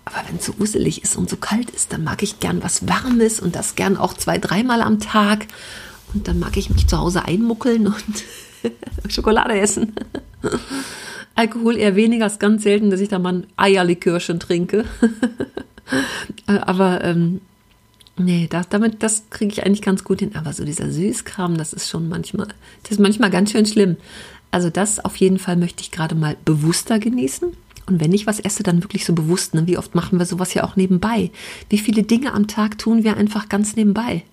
Aber 0.06 0.28
wenn 0.28 0.38
es 0.38 0.46
so 0.46 0.54
uselig 0.60 1.04
ist 1.04 1.18
und 1.18 1.30
so 1.30 1.36
kalt 1.36 1.70
ist, 1.70 1.92
dann 1.92 2.04
mag 2.04 2.24
ich 2.24 2.40
gern 2.40 2.64
was 2.64 2.88
Warmes 2.88 3.40
und 3.40 3.56
das 3.56 3.76
gern 3.76 3.98
auch 3.98 4.14
zwei, 4.14 4.38
dreimal 4.38 4.82
am 4.82 5.00
Tag. 5.00 5.48
Und 6.14 6.28
dann 6.28 6.40
mag 6.40 6.56
ich 6.56 6.70
mich 6.70 6.88
zu 6.88 6.98
Hause 6.98 7.26
einmuckeln 7.26 7.88
und 7.88 8.24
Schokolade 9.10 9.60
essen. 9.60 9.94
Alkohol 11.38 11.78
eher 11.78 11.96
weniger, 11.96 12.26
ist 12.26 12.40
ganz 12.40 12.64
selten, 12.64 12.90
dass 12.90 13.00
ich 13.00 13.10
da 13.10 13.20
mal 13.20 13.34
ein 13.34 13.48
Eierlikörchen 13.58 14.40
trinke. 14.40 14.86
Aber 16.48 17.04
ähm, 17.04 17.42
nee, 18.18 18.48
das, 18.50 18.70
damit, 18.70 19.04
das 19.04 19.30
kriege 19.30 19.52
ich 19.52 19.64
eigentlich 19.64 19.84
ganz 19.84 20.04
gut 20.04 20.20
hin. 20.20 20.36
Aber 20.36 20.52
so 20.52 20.66
dieser 20.66 20.90
Süßkram, 20.90 21.56
das 21.56 21.74
ist 21.74 21.90
schon 21.90 22.10
manchmal, 22.10 22.48
das 22.82 22.94
ist 22.94 23.00
manchmal 23.00 23.30
ganz 23.30 23.52
schön 23.52 23.68
schlimm. 23.68 23.98
Also 24.50 24.72
das 24.72 25.04
auf 25.04 25.16
jeden 25.18 25.38
Fall 25.38 25.58
möchte 25.58 25.84
ich 25.84 25.92
gerade 25.92 26.16
mal 26.16 26.36
bewusster 26.44 26.98
genießen. 26.98 27.50
Und 27.86 28.02
wenn 28.02 28.14
ich 28.14 28.26
was 28.26 28.40
esse, 28.40 28.64
dann 28.64 28.84
wirklich 28.84 29.06
so 29.06 29.14
bewusst. 29.14 29.54
Ne? 29.54 29.68
Wie 29.68 29.78
oft 29.78 29.94
machen 29.94 30.18
wir 30.18 30.26
sowas 30.26 30.56
ja 30.56 30.64
auch 30.64 30.76
nebenbei? 30.76 31.30
Wie 31.70 31.78
viele 31.78 32.02
Dinge 32.02 32.34
am 32.34 32.48
Tag 32.48 32.80
tun 32.80 33.04
wir 33.04 33.16
einfach 33.16 33.48
ganz 33.48 33.76
nebenbei? 33.76 34.24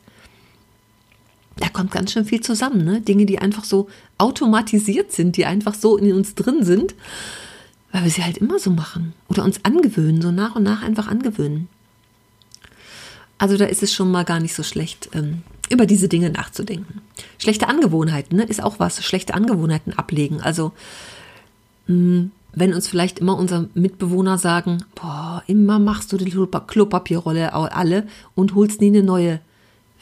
Da 1.57 1.69
kommt 1.69 1.93
ganz 1.93 2.13
schön 2.13 2.25
viel 2.25 2.41
zusammen. 2.41 2.85
Ne? 2.85 3.01
Dinge, 3.01 3.27
die 3.27 3.39
einfach 3.39 3.65
so 3.65 3.89
automatisiert 4.19 5.13
sind, 5.13 5.37
die 5.37 5.47
einfach 5.47 5.75
so 5.75 5.97
in 5.97 6.13
uns 6.13 6.35
drin 6.35 6.65
sind, 6.65 6.95
weil 7.93 8.05
wir 8.05 8.11
sie 8.11 8.25
halt 8.25 8.39
immer 8.39 8.59
so 8.59 8.71
machen. 8.71 9.13
Oder 9.29 9.45
uns 9.45 9.65
angewöhnen, 9.65 10.21
so 10.21 10.33
nach 10.33 10.57
und 10.57 10.65
nach 10.65 10.83
einfach 10.83 11.09
angewöhnen. 11.09 11.69
Also 13.39 13.57
da 13.57 13.67
ist 13.67 13.83
es 13.83 13.93
schon 13.93 14.11
mal 14.11 14.25
gar 14.25 14.41
nicht 14.41 14.55
so 14.55 14.63
schlecht, 14.63 15.11
ähm, 15.13 15.43
über 15.71 15.87
diese 15.87 16.09
Dinge 16.09 16.31
nachzudenken. 16.31 17.01
Schlechte 17.39 17.69
Angewohnheiten 17.69 18.37
ne, 18.37 18.45
ist 18.45 18.63
auch 18.63 18.79
was. 18.79 19.05
Schlechte 19.05 19.35
Angewohnheiten 19.35 19.93
ablegen. 19.93 20.41
Also 20.41 20.73
hm, 21.87 22.31
wenn 22.53 22.73
uns 22.73 22.89
vielleicht 22.89 23.19
immer 23.19 23.37
unsere 23.37 23.69
Mitbewohner 23.75 24.39
sagen, 24.39 24.85
boah, 24.95 25.43
immer 25.47 25.79
machst 25.79 26.13
du 26.13 26.17
die 26.17 26.31
Klopapierrolle 26.31 27.53
alle 27.53 28.07
und 28.35 28.55
holst 28.55 28.81
nie 28.81 28.89
eine 28.89 29.03
neue. 29.03 29.41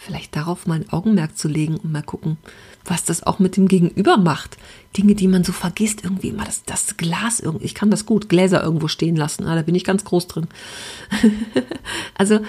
Vielleicht 0.05 0.35
darauf 0.35 0.67
mal 0.67 0.81
ein 0.81 0.91
Augenmerk 0.91 1.39
zu 1.39 1.47
legen 1.47 1.77
und 1.77 1.93
mal 1.93 2.03
gucken, 2.03 2.37
was 2.85 3.05
das 3.05 3.23
auch 3.23 3.39
mit 3.39 3.57
dem 3.57 3.69
Gegenüber 3.69 4.17
macht. 4.17 4.57
Dinge, 4.97 5.15
die 5.15 5.29
man 5.29 5.45
so 5.45 5.53
vergisst, 5.53 6.03
irgendwie 6.03 6.31
immer 6.31 6.45
das, 6.45 6.65
das 6.65 6.97
Glas 6.97 7.39
irgendwie. 7.39 7.67
Ich 7.67 7.77
kann 7.77 7.89
das 7.89 8.05
gut, 8.05 8.29
Gläser 8.29 8.65
irgendwo 8.65 8.89
stehen 8.89 9.15
lassen. 9.15 9.47
Ah, 9.47 9.55
da 9.55 9.63
bin 9.63 9.77
ich 9.77 9.85
ganz 9.85 10.05
groß 10.05 10.27
drin. 10.27 10.49
also, 12.17 12.41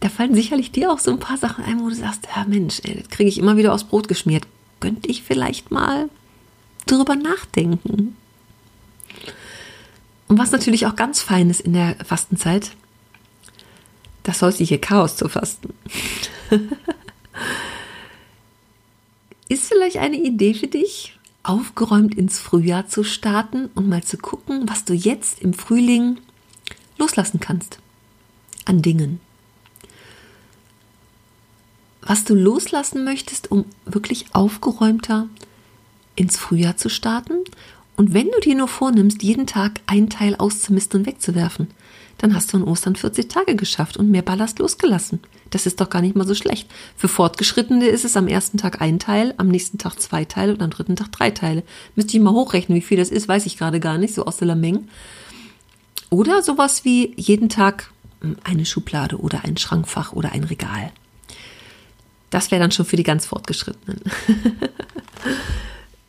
da 0.00 0.08
fallen 0.08 0.34
sicherlich 0.34 0.72
dir 0.72 0.90
auch 0.90 0.98
so 0.98 1.10
ein 1.10 1.18
paar 1.18 1.36
Sachen 1.36 1.64
ein, 1.64 1.80
wo 1.80 1.90
du 1.90 1.94
sagst, 1.94 2.28
ja 2.34 2.46
Mensch, 2.48 2.80
ey, 2.82 2.98
das 2.98 3.10
kriege 3.10 3.28
ich 3.28 3.36
immer 3.36 3.58
wieder 3.58 3.74
aufs 3.74 3.84
Brot 3.84 4.08
geschmiert. 4.08 4.46
Könnte 4.80 5.10
ich 5.10 5.22
vielleicht 5.22 5.70
mal 5.70 6.08
drüber 6.86 7.14
nachdenken? 7.14 8.16
Und 10.28 10.38
was 10.38 10.50
natürlich 10.50 10.86
auch 10.86 10.96
ganz 10.96 11.20
fein 11.20 11.50
ist 11.50 11.60
in 11.60 11.74
der 11.74 11.94
Fastenzeit, 12.06 12.70
das 14.22 14.40
häusliche 14.40 14.78
Chaos 14.78 15.16
zu 15.16 15.28
fasten. 15.28 15.74
ist 19.48 19.68
vielleicht 19.68 19.98
eine 19.98 20.16
Idee 20.16 20.54
für 20.54 20.66
dich, 20.66 21.18
aufgeräumt 21.42 22.14
ins 22.14 22.38
Frühjahr 22.38 22.86
zu 22.86 23.04
starten 23.04 23.70
und 23.74 23.88
mal 23.88 24.02
zu 24.02 24.16
gucken, 24.16 24.68
was 24.68 24.84
du 24.84 24.94
jetzt 24.94 25.40
im 25.40 25.54
Frühling 25.54 26.18
loslassen 26.98 27.40
kannst 27.40 27.78
an 28.64 28.82
Dingen. 28.82 29.20
Was 32.00 32.24
du 32.24 32.34
loslassen 32.34 33.04
möchtest, 33.04 33.50
um 33.50 33.64
wirklich 33.84 34.34
aufgeräumter 34.34 35.28
ins 36.16 36.36
Frühjahr 36.36 36.76
zu 36.76 36.88
starten. 36.88 37.41
Und 37.96 38.14
wenn 38.14 38.30
du 38.30 38.40
dir 38.40 38.54
nur 38.54 38.68
vornimmst, 38.68 39.22
jeden 39.22 39.46
Tag 39.46 39.80
einen 39.86 40.08
Teil 40.08 40.34
auszumisten 40.36 41.00
und 41.00 41.06
wegzuwerfen, 41.06 41.68
dann 42.18 42.34
hast 42.34 42.52
du 42.52 42.56
an 42.56 42.64
Ostern 42.64 42.96
40 42.96 43.28
Tage 43.28 43.56
geschafft 43.56 43.96
und 43.96 44.10
mehr 44.10 44.22
Ballast 44.22 44.58
losgelassen. 44.58 45.20
Das 45.50 45.66
ist 45.66 45.80
doch 45.80 45.90
gar 45.90 46.00
nicht 46.00 46.16
mal 46.16 46.26
so 46.26 46.34
schlecht. 46.34 46.70
Für 46.96 47.08
Fortgeschrittene 47.08 47.86
ist 47.86 48.04
es 48.04 48.16
am 48.16 48.28
ersten 48.28 48.58
Tag 48.58 48.80
ein 48.80 48.98
Teil, 48.98 49.34
am 49.36 49.48
nächsten 49.48 49.78
Tag 49.78 50.00
zwei 50.00 50.24
Teile 50.24 50.54
und 50.54 50.62
am 50.62 50.70
dritten 50.70 50.96
Tag 50.96 51.12
drei 51.12 51.30
Teile. 51.30 51.62
Müsste 51.96 52.16
ich 52.16 52.22
mal 52.22 52.32
hochrechnen, 52.32 52.76
wie 52.76 52.82
viel 52.82 52.96
das 52.96 53.10
ist, 53.10 53.28
weiß 53.28 53.44
ich 53.46 53.58
gerade 53.58 53.80
gar 53.80 53.98
nicht, 53.98 54.14
so 54.14 54.24
aus 54.24 54.38
der 54.38 54.48
Lameng. 54.48 54.88
Oder 56.10 56.42
sowas 56.42 56.84
wie 56.84 57.12
jeden 57.16 57.48
Tag 57.48 57.90
hm, 58.20 58.36
eine 58.44 58.66
Schublade 58.66 59.18
oder 59.18 59.44
ein 59.44 59.56
Schrankfach 59.56 60.12
oder 60.12 60.32
ein 60.32 60.44
Regal. 60.44 60.92
Das 62.30 62.50
wäre 62.50 62.62
dann 62.62 62.70
schon 62.70 62.86
für 62.86 62.96
die 62.96 63.02
ganz 63.02 63.26
Fortgeschrittenen. 63.26 64.00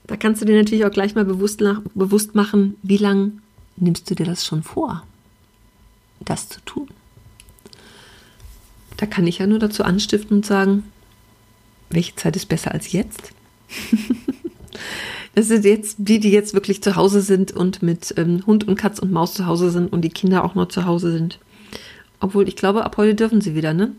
da 0.08 0.18
kannst 0.18 0.42
du 0.42 0.46
dir 0.46 0.58
natürlich 0.58 0.86
auch 0.86 0.92
gleich 0.92 1.16
mal 1.16 1.26
bewusst, 1.26 1.62
nach, 1.62 1.82
bewusst 1.94 2.36
machen, 2.36 2.76
wie 2.84 2.98
lang 2.98 3.42
nimmst 3.78 4.10
du 4.10 4.16
dir 4.16 4.26
das 4.26 4.46
schon 4.46 4.64
vor? 4.64 5.04
das 6.26 6.50
zu 6.50 6.62
tun. 6.62 6.88
Da 8.98 9.06
kann 9.06 9.28
ich 9.28 9.40
ja 9.40 9.48
nur 9.48 9.60
dazu 9.60 9.84
anstiften 9.84 10.38
und 10.38 10.46
sagen, 10.46 10.84
welche 11.90 12.16
Zeit 12.16 12.36
ist 12.36 12.48
besser 12.48 12.72
als 12.72 12.92
jetzt? 12.92 13.32
das 15.36 15.48
sind 15.48 15.66
jetzt 15.66 15.96
die, 16.00 16.20
die 16.20 16.32
jetzt 16.32 16.54
wirklich 16.54 16.82
zu 16.82 16.96
Hause 16.96 17.22
sind 17.22 17.52
und 17.52 17.82
mit 17.82 18.14
ähm, 18.18 18.46
Hund 18.46 18.68
und 18.68 18.76
Katz 18.76 19.00
und 19.00 19.12
Maus 19.12 19.34
zu 19.34 19.46
Hause 19.46 19.72
sind 19.72 19.92
und 19.92 20.02
die 20.02 20.10
Kinder 20.10 20.44
auch 20.44 20.56
noch 20.56 20.68
zu 20.68 20.86
Hause 20.86 21.12
sind. 21.12 21.40
Obwohl, 22.20 22.48
ich 22.48 22.56
glaube, 22.56 22.86
ab 22.86 22.98
heute 22.98 23.16
dürfen 23.16 23.42
sie 23.42 23.56
wieder, 23.56 23.74
ne? 23.74 23.92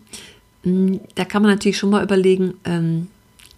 Mm, 0.63 0.97
da 1.15 1.25
kann 1.25 1.43
man 1.43 1.51
natürlich 1.51 1.77
schon 1.77 1.91
mal 1.91 2.03
überlegen, 2.03 2.55
ähm, 2.65 3.09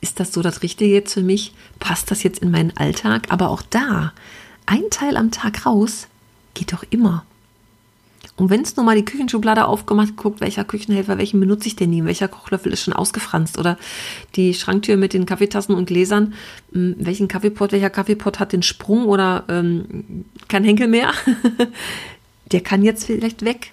ist 0.06 0.20
das 0.20 0.32
so 0.32 0.40
das 0.40 0.62
Richtige 0.62 0.92
jetzt 0.92 1.14
für 1.14 1.22
mich? 1.22 1.52
Passt 1.80 2.12
das 2.12 2.22
jetzt 2.22 2.38
in 2.38 2.52
meinen 2.52 2.76
Alltag? 2.76 3.26
Aber 3.30 3.50
auch 3.50 3.62
da, 3.62 4.12
ein 4.64 4.84
Teil 4.90 5.16
am 5.16 5.32
Tag 5.32 5.66
raus, 5.66 6.06
geht 6.54 6.72
doch 6.72 6.84
immer. 6.90 7.24
Und 8.36 8.50
wenn 8.50 8.60
es 8.60 8.76
nur 8.76 8.86
mal 8.86 8.94
die 8.94 9.04
Küchenschublade 9.04 9.66
aufgemacht, 9.66 10.16
guckt, 10.16 10.40
welcher 10.40 10.64
Küchenhelfer, 10.64 11.18
welchen 11.18 11.40
benutze 11.40 11.66
ich 11.66 11.74
denn 11.74 11.90
nie, 11.90 12.04
welcher 12.04 12.28
Kochlöffel 12.28 12.72
ist 12.72 12.82
schon 12.82 12.94
ausgefranst 12.94 13.58
oder 13.58 13.78
die 14.36 14.54
Schranktür 14.54 14.96
mit 14.96 15.12
den 15.12 15.26
Kaffeetassen 15.26 15.74
und 15.74 15.86
Gläsern, 15.86 16.34
hm, 16.72 16.94
welchen 16.98 17.26
Kaffeepot, 17.26 17.72
welcher 17.72 17.90
Kaffeepot 17.90 18.38
hat 18.38 18.52
den 18.52 18.62
Sprung 18.62 19.06
oder 19.06 19.44
ähm, 19.48 20.24
kein 20.46 20.62
Henkel 20.62 20.86
mehr, 20.86 21.12
der 22.52 22.60
kann 22.60 22.84
jetzt 22.84 23.06
vielleicht 23.06 23.44
weg. 23.44 23.72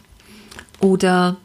Oder 0.79 1.37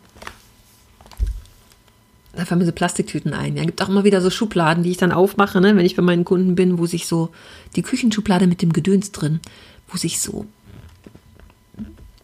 da 2.38 2.44
fallen 2.44 2.60
mir 2.60 2.66
so 2.66 2.72
Plastiktüten 2.72 3.34
ein. 3.34 3.56
Ja, 3.56 3.64
gibt 3.64 3.82
auch 3.82 3.88
immer 3.88 4.04
wieder 4.04 4.20
so 4.20 4.30
Schubladen, 4.30 4.84
die 4.84 4.92
ich 4.92 4.96
dann 4.96 5.10
aufmache, 5.10 5.60
ne, 5.60 5.74
wenn 5.74 5.84
ich 5.84 5.96
bei 5.96 6.02
meinen 6.02 6.24
Kunden 6.24 6.54
bin, 6.54 6.78
wo 6.78 6.86
sich 6.86 7.08
so 7.08 7.30
die 7.74 7.82
Küchenschublade 7.82 8.46
mit 8.46 8.62
dem 8.62 8.72
Gedöns 8.72 9.10
drin, 9.10 9.40
wo 9.88 9.96
sich 9.96 10.20
so 10.20 10.46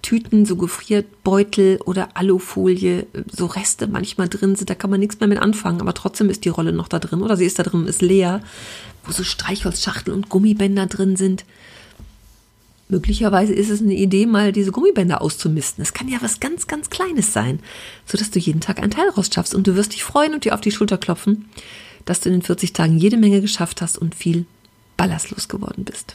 Tüten, 0.02 0.46
so 0.46 0.54
Gefrierbeutel 0.54 1.80
oder 1.84 2.16
Alufolie, 2.16 3.08
so 3.28 3.46
Reste 3.46 3.88
manchmal 3.88 4.28
drin 4.28 4.54
sind. 4.54 4.70
Da 4.70 4.76
kann 4.76 4.90
man 4.90 5.00
nichts 5.00 5.18
mehr 5.18 5.28
mit 5.28 5.38
anfangen, 5.38 5.80
aber 5.80 5.94
trotzdem 5.94 6.30
ist 6.30 6.44
die 6.44 6.50
Rolle 6.50 6.72
noch 6.72 6.86
da 6.86 7.00
drin 7.00 7.20
oder 7.20 7.36
sie 7.36 7.46
ist 7.46 7.58
da 7.58 7.64
drin, 7.64 7.88
ist 7.88 8.00
leer, 8.00 8.40
wo 9.04 9.10
so 9.10 9.24
Streichholzschachteln 9.24 10.16
und 10.16 10.28
Gummibänder 10.28 10.86
drin 10.86 11.16
sind. 11.16 11.44
Möglicherweise 12.94 13.52
ist 13.52 13.70
es 13.70 13.82
eine 13.82 13.94
Idee, 13.94 14.24
mal 14.24 14.52
diese 14.52 14.70
Gummibänder 14.70 15.20
auszumisten. 15.20 15.82
Es 15.82 15.94
kann 15.94 16.06
ja 16.06 16.18
was 16.20 16.38
ganz, 16.38 16.68
ganz 16.68 16.90
Kleines 16.90 17.32
sein, 17.32 17.58
sodass 18.06 18.30
du 18.30 18.38
jeden 18.38 18.60
Tag 18.60 18.78
einen 18.78 18.92
Teil 18.92 19.08
rausschaffst 19.08 19.52
und 19.52 19.66
du 19.66 19.74
wirst 19.74 19.94
dich 19.94 20.04
freuen 20.04 20.32
und 20.32 20.44
dir 20.44 20.54
auf 20.54 20.60
die 20.60 20.70
Schulter 20.70 20.96
klopfen, 20.96 21.46
dass 22.04 22.20
du 22.20 22.28
in 22.28 22.36
den 22.36 22.42
40 22.42 22.72
Tagen 22.72 22.96
jede 22.96 23.16
Menge 23.16 23.40
geschafft 23.40 23.82
hast 23.82 23.98
und 23.98 24.14
viel 24.14 24.46
ballastlos 24.96 25.48
geworden 25.48 25.82
bist. 25.84 26.14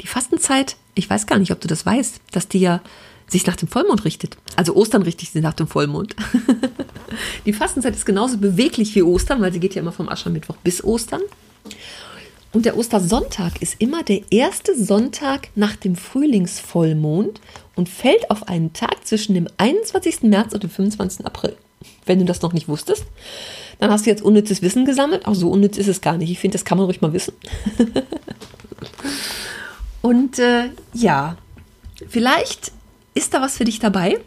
Die 0.00 0.08
Fastenzeit, 0.08 0.74
ich 0.96 1.08
weiß 1.08 1.28
gar 1.28 1.38
nicht, 1.38 1.52
ob 1.52 1.60
du 1.60 1.68
das 1.68 1.86
weißt, 1.86 2.20
dass 2.32 2.48
die 2.48 2.58
ja 2.58 2.82
sich 3.28 3.46
nach 3.46 3.54
dem 3.54 3.68
Vollmond 3.68 4.04
richtet. 4.04 4.38
Also 4.56 4.74
Ostern 4.74 5.02
richtet 5.02 5.28
sich 5.28 5.40
nach 5.40 5.54
dem 5.54 5.68
Vollmond. 5.68 6.16
die 7.46 7.52
Fastenzeit 7.52 7.94
ist 7.94 8.06
genauso 8.06 8.38
beweglich 8.38 8.92
wie 8.96 9.04
Ostern, 9.04 9.40
weil 9.40 9.52
sie 9.52 9.60
geht 9.60 9.76
ja 9.76 9.82
immer 9.82 9.92
vom 9.92 10.08
Aschermittwoch 10.08 10.56
bis 10.64 10.82
Ostern. 10.82 11.22
Und 12.52 12.66
der 12.66 12.76
Ostersonntag 12.76 13.62
ist 13.62 13.76
immer 13.78 14.02
der 14.02 14.22
erste 14.30 14.76
Sonntag 14.76 15.48
nach 15.54 15.76
dem 15.76 15.94
Frühlingsvollmond 15.94 17.40
und 17.76 17.88
fällt 17.88 18.30
auf 18.30 18.48
einen 18.48 18.72
Tag 18.72 19.06
zwischen 19.06 19.34
dem 19.34 19.46
21. 19.56 20.22
März 20.22 20.52
und 20.52 20.64
dem 20.64 20.70
25. 20.70 21.24
April. 21.24 21.56
Wenn 22.06 22.18
du 22.18 22.24
das 22.24 22.42
noch 22.42 22.52
nicht 22.52 22.68
wusstest, 22.68 23.04
dann 23.78 23.90
hast 23.90 24.04
du 24.04 24.10
jetzt 24.10 24.22
unnützes 24.22 24.62
Wissen 24.62 24.84
gesammelt. 24.84 25.26
Auch 25.26 25.34
so 25.34 25.48
unnütz 25.48 25.78
ist 25.78 25.86
es 25.86 26.00
gar 26.00 26.16
nicht. 26.16 26.30
Ich 26.30 26.40
finde, 26.40 26.56
das 26.56 26.64
kann 26.64 26.76
man 26.76 26.86
ruhig 26.86 27.00
mal 27.00 27.12
wissen. 27.12 27.34
Und 30.02 30.38
äh, 30.38 30.70
ja, 30.92 31.36
vielleicht 32.08 32.72
ist 33.14 33.32
da 33.32 33.40
was 33.40 33.58
für 33.58 33.64
dich 33.64 33.78
dabei. 33.78 34.18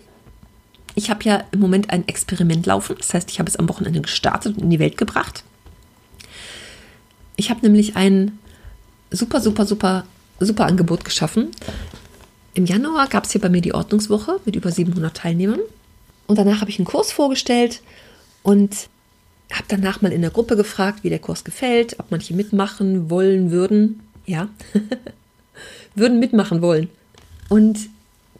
Ich 0.95 1.09
habe 1.09 1.23
ja 1.23 1.43
im 1.51 1.59
Moment 1.59 1.89
ein 1.89 2.07
Experiment 2.07 2.65
laufen. 2.65 2.95
Das 2.97 3.13
heißt, 3.13 3.31
ich 3.31 3.39
habe 3.39 3.49
es 3.49 3.57
am 3.57 3.67
Wochenende 3.67 4.01
gestartet 4.01 4.55
und 4.55 4.63
in 4.63 4.69
die 4.69 4.79
Welt 4.79 4.97
gebracht. 4.97 5.43
Ich 7.35 7.49
habe 7.49 7.61
nämlich 7.61 7.95
ein 7.95 8.37
super, 9.11 9.41
super, 9.41 9.65
super, 9.65 10.05
super 10.39 10.65
Angebot 10.65 11.05
geschaffen. 11.05 11.51
Im 12.53 12.65
Januar 12.65 13.07
gab 13.07 13.25
es 13.25 13.31
hier 13.31 13.41
bei 13.41 13.49
mir 13.49 13.61
die 13.61 13.73
Ordnungswoche 13.73 14.39
mit 14.45 14.55
über 14.55 14.71
700 14.71 15.15
Teilnehmern. 15.15 15.61
Und 16.27 16.37
danach 16.37 16.61
habe 16.61 16.69
ich 16.69 16.79
einen 16.79 16.85
Kurs 16.85 17.11
vorgestellt 17.11 17.81
und 18.43 18.89
habe 19.51 19.65
danach 19.67 20.01
mal 20.01 20.11
in 20.11 20.21
der 20.21 20.31
Gruppe 20.31 20.55
gefragt, 20.55 21.03
wie 21.03 21.09
der 21.09 21.19
Kurs 21.19 21.43
gefällt, 21.43 21.99
ob 21.99 22.11
manche 22.11 22.33
mitmachen 22.33 23.09
wollen 23.09 23.51
würden. 23.51 24.01
Ja, 24.25 24.49
würden 25.95 26.19
mitmachen 26.19 26.61
wollen. 26.61 26.89
Und 27.49 27.77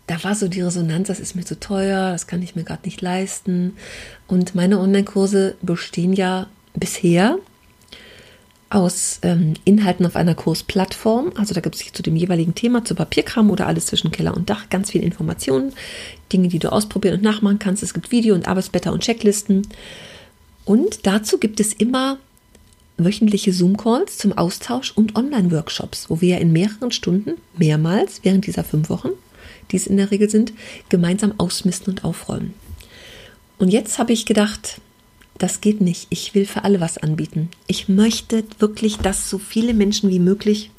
da 0.08 0.24
war 0.24 0.36
so 0.36 0.48
die 0.48 0.62
Resonanz, 0.62 1.08
das 1.08 1.20
ist 1.20 1.36
mir 1.36 1.46
zu 1.46 1.60
teuer, 1.60 2.12
das 2.12 2.28
kann 2.28 2.42
ich 2.42 2.56
mir 2.56 2.64
gerade 2.64 2.86
nicht 2.86 3.02
leisten. 3.02 3.76
Und 4.28 4.56
meine 4.56 4.80
Online-Kurse 4.80 5.56
bestehen 5.62 6.14
ja 6.14 6.48
bisher 6.74 7.38
aus 8.74 9.20
ähm, 9.22 9.54
Inhalten 9.66 10.06
auf 10.06 10.16
einer 10.16 10.34
Kursplattform. 10.34 11.32
Also 11.36 11.54
da 11.54 11.62
gibt 11.62 11.76
es 11.76 11.94
zu 11.94 12.02
dem 12.02 12.16
jeweiligen 12.16 12.56
Thema, 12.56 12.84
zu 12.84 12.96
Papierkram 12.96 13.52
oder 13.52 13.68
alles 13.68 13.86
zwischen 13.86 14.12
Keller 14.12 14.36
und 14.36 14.50
Dach 14.50 14.70
ganz 14.70 14.92
viele 14.92 15.06
Informationen, 15.06 15.74
Dinge, 16.32 16.48
die 16.48 16.60
du 16.60 16.72
ausprobieren 16.72 17.18
und 17.18 17.24
nachmachen 17.24 17.60
kannst. 17.60 17.84
Es 17.84 17.94
gibt 17.94 18.12
Video- 18.12 18.34
und 18.34 18.48
Arbeitsblätter 18.48 18.92
und 18.92 19.04
Checklisten. 19.04 19.68
Und 20.66 21.06
dazu 21.06 21.38
gibt 21.38 21.60
es 21.60 21.74
immer 21.74 22.18
wöchentliche 22.98 23.54
Zoom-Calls 23.54 24.18
zum 24.18 24.34
Austausch 24.34 24.92
und 24.96 25.16
Online-Workshops, 25.16 26.10
wo 26.10 26.22
wir 26.22 26.40
in 26.40 26.52
mehreren 26.52 26.92
Stunden, 26.92 27.36
mehrmals 27.58 28.22
während 28.24 28.48
dieser 28.48 28.64
fünf 28.64 28.90
Wochen, 28.90 29.10
die 29.72 29.78
es 29.78 29.88
in 29.88 29.98
der 29.98 30.10
Regel 30.10 30.30
sind, 30.30 30.54
gemeinsam 30.90 31.34
ausmisten 31.38 31.94
und 31.94 32.04
aufräumen. 32.04 32.54
Und 33.60 33.70
jetzt 33.70 34.00
habe 34.00 34.14
ich 34.14 34.26
gedacht, 34.26 34.82
das 35.38 35.62
geht 35.62 35.82
nicht. 35.82 36.08
Ich 36.10 36.36
will 36.36 36.46
für 36.46 36.64
alle 36.64 36.80
was 36.80 36.98
anbieten. 36.98 37.50
Ich 37.68 37.90
möchte 37.90 38.44
wirklich, 38.60 38.98
dass 38.98 39.30
so 39.30 39.38
viele 39.38 39.74
Menschen 39.74 40.10
wie 40.10 40.20
möglich, 40.20 40.72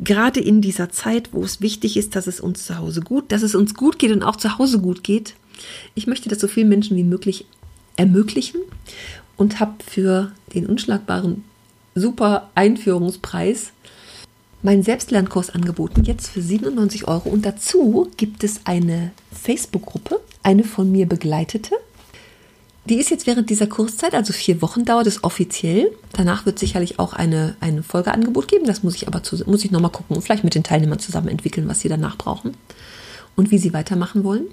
gerade 0.00 0.40
in 0.40 0.60
dieser 0.60 0.90
Zeit, 0.90 1.30
wo 1.32 1.44
es 1.44 1.60
wichtig 1.60 1.96
ist, 1.96 2.16
dass 2.16 2.26
es 2.26 2.40
uns 2.40 2.66
zu 2.66 2.78
Hause 2.78 3.00
gut, 3.02 3.30
dass 3.30 3.42
es 3.42 3.54
uns 3.54 3.74
gut 3.74 3.98
geht 3.98 4.12
und 4.12 4.22
auch 4.22 4.36
zu 4.36 4.58
Hause 4.58 4.80
gut 4.80 5.04
geht, 5.04 5.34
ich 5.94 6.06
möchte, 6.06 6.28
dass 6.28 6.40
so 6.40 6.48
viele 6.48 6.66
Menschen 6.66 6.96
wie 6.96 7.04
möglich 7.04 7.46
ermöglichen 7.96 8.60
und 9.36 9.60
habe 9.60 9.74
für 9.86 10.32
den 10.54 10.66
unschlagbaren 10.66 11.44
super 11.94 12.50
Einführungspreis 12.54 13.72
meinen 14.62 14.82
Selbstlernkurs 14.82 15.50
angeboten, 15.50 16.04
jetzt 16.04 16.28
für 16.28 16.40
97 16.40 17.08
Euro. 17.08 17.28
Und 17.28 17.44
dazu 17.44 18.08
gibt 18.16 18.44
es 18.44 18.60
eine 18.64 19.10
Facebook-Gruppe, 19.32 20.20
eine 20.42 20.64
von 20.64 20.90
mir 20.90 21.06
begleitete. 21.06 21.74
Die 22.84 22.98
ist 22.98 23.10
jetzt 23.10 23.28
während 23.28 23.48
dieser 23.48 23.68
Kurszeit, 23.68 24.12
also 24.14 24.32
vier 24.32 24.60
Wochen 24.60 24.84
dauert 24.84 25.06
es 25.06 25.22
offiziell. 25.22 25.92
Danach 26.12 26.46
wird 26.46 26.58
sicherlich 26.58 26.98
auch 26.98 27.12
eine, 27.12 27.54
ein 27.60 27.84
Folgeangebot 27.84 28.48
geben. 28.48 28.64
Das 28.64 28.82
muss 28.82 28.96
ich 28.96 29.06
aber 29.06 29.22
zu, 29.22 29.36
muss 29.48 29.64
ich 29.64 29.70
nochmal 29.70 29.92
gucken 29.92 30.16
und 30.16 30.22
vielleicht 30.22 30.42
mit 30.42 30.56
den 30.56 30.64
Teilnehmern 30.64 30.98
zusammen 30.98 31.28
entwickeln, 31.28 31.68
was 31.68 31.80
sie 31.80 31.88
danach 31.88 32.16
brauchen 32.16 32.56
und 33.36 33.52
wie 33.52 33.58
sie 33.58 33.72
weitermachen 33.72 34.24
wollen. 34.24 34.46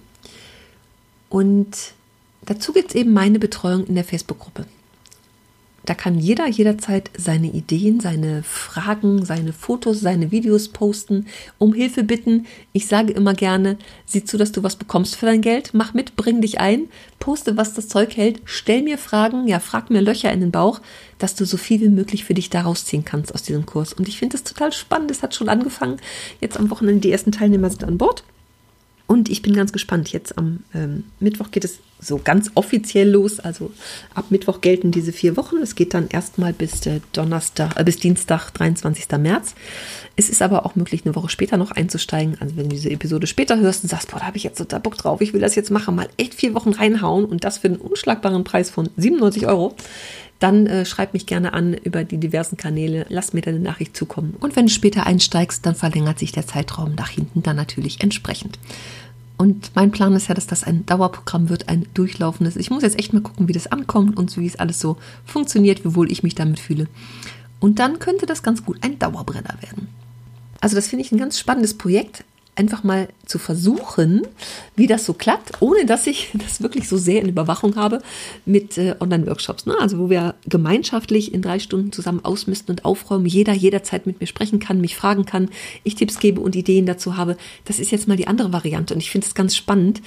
Und 1.30 1.76
dazu 2.46 2.72
gibt 2.72 2.90
es 2.90 2.96
eben 2.96 3.14
meine 3.14 3.40
Betreuung 3.40 3.88
in 3.88 3.96
der 3.96 4.04
Facebook-Gruppe. 4.04 4.66
Da 5.86 5.94
kann 5.94 6.20
jeder 6.20 6.48
jederzeit 6.48 7.10
seine 7.18 7.48
Ideen, 7.48 8.00
seine 8.00 8.44
Fragen, 8.44 9.26
seine 9.26 9.54
Fotos, 9.54 10.02
seine 10.02 10.32
Videos 10.32 10.70
posten, 10.70 11.28
um 11.58 11.74
Hilfe 11.74 12.04
bitten. 12.04 12.46
Ich 12.74 12.88
sage 12.88 13.14
immer 13.14 13.34
gerne, 13.34 13.78
sieh 14.06 14.24
zu, 14.24 14.38
dass 14.38 14.52
du 14.52 14.64
was 14.64 14.76
bekommst 14.76 15.16
für 15.16 15.26
dein 15.26 15.42
Geld. 15.42 15.72
Mach 15.74 15.94
mit, 15.94 16.16
bring 16.16 16.42
dich 16.42 16.60
ein, 16.60 16.90
poste, 17.20 17.58
was 17.58 17.74
das 17.74 17.88
Zeug 17.88 18.16
hält, 18.18 18.42
stell 18.46 18.82
mir 18.82 18.98
Fragen, 18.98 19.48
ja, 19.48 19.60
frag 19.60 19.90
mir 19.90 20.02
Löcher 20.02 20.32
in 20.32 20.42
den 20.42 20.52
Bauch, 20.52 20.82
dass 21.18 21.36
du 21.36 21.46
so 21.46 21.58
viel 21.58 21.82
wie 21.82 21.90
möglich 21.90 22.24
für 22.24 22.34
dich 22.34 22.50
daraus 22.50 22.86
ziehen 22.86 23.06
kannst 23.06 23.34
aus 23.34 23.44
diesem 23.44 23.66
Kurs. 23.66 23.94
Und 23.94 24.08
ich 24.08 24.18
finde 24.18 24.38
das 24.38 24.44
total 24.44 24.72
spannend. 24.72 25.12
Es 25.12 25.24
hat 25.24 25.36
schon 25.36 25.50
angefangen. 25.50 25.98
Jetzt 26.42 26.58
am 26.58 26.70
Wochenende, 26.70 27.02
die 27.02 27.12
ersten 27.12 27.32
Teilnehmer 27.32 27.70
sind 27.70 27.84
an 27.84 27.98
Bord. 27.98 28.24
Und 29.08 29.30
ich 29.30 29.42
bin 29.42 29.56
ganz 29.56 29.74
gespannt. 29.74 30.12
Jetzt 30.12 30.38
am 30.38 30.64
ähm, 30.74 31.06
Mittwoch 31.20 31.52
geht 31.52 31.66
es 31.66 31.80
so 32.00 32.20
ganz 32.24 32.52
offiziell 32.56 33.10
los. 33.10 33.40
Also 33.40 33.72
ab 34.14 34.26
Mittwoch 34.30 34.62
gelten 34.62 34.92
diese 34.92 35.12
vier 35.12 35.38
Wochen. 35.38 35.58
Es 35.58 35.76
geht 35.76 35.94
dann 35.94 36.08
erstmal 36.08 36.54
bis 36.54 36.86
äh, 36.86 37.02
Donnerstag, 37.14 37.80
äh, 37.80 37.84
bis 37.84 37.98
Dienstag, 37.98 38.52
23. 38.52 39.08
März. 39.18 39.56
Es 40.16 40.30
ist 40.30 40.42
aber 40.42 40.66
auch 40.66 40.76
möglich, 40.76 41.06
eine 41.06 41.16
Woche 41.16 41.30
später 41.30 41.58
noch 41.58 41.72
einzusteigen. 41.72 42.38
Also 42.40 42.56
wenn 42.56 42.70
du 42.70 42.76
diese 42.76 42.90
Episode 42.90 43.28
später 43.28 43.60
hörst 43.60 43.84
und 43.84 43.90
sagst, 43.90 44.12
boah, 44.12 44.20
da 44.20 44.28
habe 44.28 44.38
ich 44.38 44.44
jetzt 44.44 44.58
so 44.58 44.64
da 44.64 44.80
Bock 44.80 44.98
drauf, 44.98 45.22
ich 45.22 45.34
will 45.34 45.42
das 45.42 45.56
jetzt 45.56 45.72
machen, 45.72 45.96
mal 45.96 46.10
echt 46.18 46.34
vier 46.34 46.54
Wochen 46.54 46.72
reinhauen 46.72 47.26
und 47.26 47.44
das 47.44 47.58
für 47.58 47.68
einen 47.68 47.78
unschlagbaren 47.78 48.44
Preis 48.44 48.70
von 48.70 48.90
97 48.98 49.48
Euro, 49.48 49.76
dann 50.40 50.68
äh, 50.68 50.86
schreib 50.86 51.14
mich 51.14 51.26
gerne 51.26 51.54
an 51.54 51.74
über 51.74 52.04
die 52.04 52.18
diversen 52.18 52.58
Kanäle, 52.58 53.06
lass 53.10 53.34
mir 53.34 53.42
deine 53.42 53.60
Nachricht 53.60 53.96
zukommen. 53.96 54.36
Und 54.40 54.56
wenn 54.56 54.68
du 54.68 54.72
später 54.72 55.06
einsteigst, 55.06 55.66
dann 55.66 55.76
verlängert 55.76 56.18
sich 56.18 56.32
der 56.32 56.48
Zeitraum 56.48 56.96
nach 56.96 57.10
hinten 57.10 57.44
dann 57.44 57.58
natürlich 57.58 58.02
entsprechend. 58.02 58.58
Und 59.40 59.72
mein 59.74 59.92
Plan 59.92 60.12
ist 60.18 60.28
ja, 60.28 60.36
dass 60.36 60.48
das 60.48 60.66
ein 60.66 60.86
Dauerprogramm 60.86 61.48
wird, 61.48 61.70
ein 61.70 61.88
durchlaufendes. 61.94 62.58
Ich 62.58 62.72
muss 62.72 62.84
jetzt 62.84 63.00
echt 63.00 63.14
mal 63.14 63.22
gucken, 63.22 63.48
wie 63.48 63.54
das 63.54 63.72
ankommt 63.72 64.18
und 64.18 64.36
wie 64.36 64.46
es 64.46 64.60
alles 64.60 64.82
so 64.82 64.98
funktioniert, 65.24 65.86
wie 65.86 65.96
wohl 65.96 66.12
ich 66.12 66.24
mich 66.24 66.36
damit 66.36 66.60
fühle. 66.60 66.88
Und 67.62 67.80
dann 67.80 68.00
könnte 68.00 68.26
das 68.26 68.44
ganz 68.44 68.66
gut 68.66 68.80
ein 68.82 69.00
Dauerbrenner 69.00 69.56
werden. 69.62 69.88
Also 70.60 70.76
das 70.76 70.90
finde 70.90 71.06
ich 71.06 71.14
ein 71.14 71.18
ganz 71.18 71.40
spannendes 71.40 71.74
Projekt 71.74 72.26
einfach 72.60 72.84
mal 72.84 73.08
zu 73.26 73.40
versuchen, 73.40 74.28
wie 74.76 74.86
das 74.86 75.06
so 75.06 75.14
klappt, 75.14 75.62
ohne 75.62 75.86
dass 75.86 76.06
ich 76.06 76.30
das 76.34 76.62
wirklich 76.62 76.88
so 76.88 76.98
sehr 76.98 77.22
in 77.22 77.30
Überwachung 77.30 77.78
habe 77.78 78.02
mit 78.46 78.78
äh, 78.78 78.96
Online-Workshops. 79.00 79.66
Ne? 79.66 79.76
Also 79.80 79.98
wo 79.98 80.10
wir 80.10 80.36
gemeinschaftlich 80.48 81.34
in 81.34 81.42
drei 81.42 81.60
Stunden 81.60 81.92
zusammen 81.92 82.24
ausmisten 82.24 82.76
und 82.76 82.86
aufräumen, 82.86 83.26
jeder 83.26 83.54
jederzeit 83.54 84.06
mit 84.06 84.20
mir 84.20 84.28
sprechen 84.28 84.60
kann, 84.60 84.82
mich 84.82 84.96
fragen 84.96 85.26
kann, 85.26 85.50
ich 85.84 85.96
Tipps 85.96 86.20
gebe 86.20 86.42
und 86.42 86.56
Ideen 86.56 86.86
dazu 86.86 87.18
habe. 87.18 87.38
Das 87.66 87.80
ist 87.80 87.92
jetzt 87.92 88.08
mal 88.08 88.18
die 88.18 88.28
andere 88.28 88.52
Variante 88.52 88.94
und 88.94 89.00
ich 89.00 89.10
finde 89.10 89.26
es 89.26 89.34
ganz 89.34 89.56
spannend. 89.56 90.02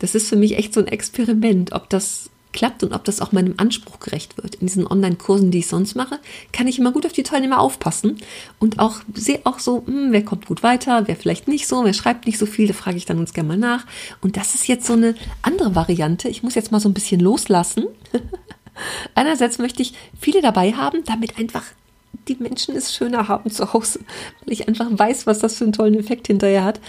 Das 0.00 0.16
ist 0.16 0.28
für 0.28 0.36
mich 0.36 0.58
echt 0.58 0.74
so 0.74 0.80
ein 0.80 0.88
Experiment, 0.88 1.72
ob 1.72 1.88
das 1.88 2.31
klappt 2.52 2.82
und 2.82 2.92
ob 2.92 3.04
das 3.04 3.20
auch 3.20 3.32
meinem 3.32 3.54
Anspruch 3.56 4.00
gerecht 4.00 4.36
wird. 4.42 4.56
In 4.56 4.66
diesen 4.66 4.86
Online-Kursen, 4.86 5.50
die 5.50 5.58
ich 5.58 5.68
sonst 5.68 5.94
mache, 5.94 6.18
kann 6.52 6.68
ich 6.68 6.78
immer 6.78 6.92
gut 6.92 7.06
auf 7.06 7.12
die 7.12 7.22
Teilnehmer 7.22 7.60
aufpassen 7.60 8.18
und 8.58 8.78
auch 8.78 9.00
sehe 9.14 9.40
auch 9.44 9.58
so, 9.58 9.84
hm, 9.86 10.12
wer 10.12 10.24
kommt 10.24 10.46
gut 10.46 10.62
weiter, 10.62 11.06
wer 11.06 11.16
vielleicht 11.16 11.48
nicht 11.48 11.66
so, 11.66 11.84
wer 11.84 11.92
schreibt 11.92 12.26
nicht 12.26 12.38
so 12.38 12.46
viel, 12.46 12.66
da 12.66 12.74
frage 12.74 12.96
ich 12.96 13.06
dann 13.06 13.18
uns 13.18 13.32
gerne 13.32 13.48
mal 13.48 13.58
nach. 13.58 13.86
Und 14.20 14.36
das 14.36 14.54
ist 14.54 14.68
jetzt 14.68 14.86
so 14.86 14.92
eine 14.92 15.14
andere 15.42 15.74
Variante. 15.74 16.28
Ich 16.28 16.42
muss 16.42 16.54
jetzt 16.54 16.72
mal 16.72 16.80
so 16.80 16.88
ein 16.88 16.94
bisschen 16.94 17.20
loslassen. 17.20 17.86
Einerseits 19.14 19.58
möchte 19.58 19.82
ich 19.82 19.94
viele 20.18 20.40
dabei 20.40 20.72
haben, 20.72 21.04
damit 21.04 21.38
einfach 21.38 21.64
die 22.28 22.36
Menschen 22.36 22.76
es 22.76 22.94
schöner 22.94 23.28
haben 23.28 23.50
zu 23.50 23.72
Hause, 23.72 24.00
weil 24.44 24.52
ich 24.52 24.68
einfach 24.68 24.86
weiß, 24.90 25.26
was 25.26 25.40
das 25.40 25.56
für 25.56 25.64
einen 25.64 25.72
tollen 25.72 25.98
Effekt 25.98 26.26
hinterher 26.26 26.64
hat. 26.64 26.80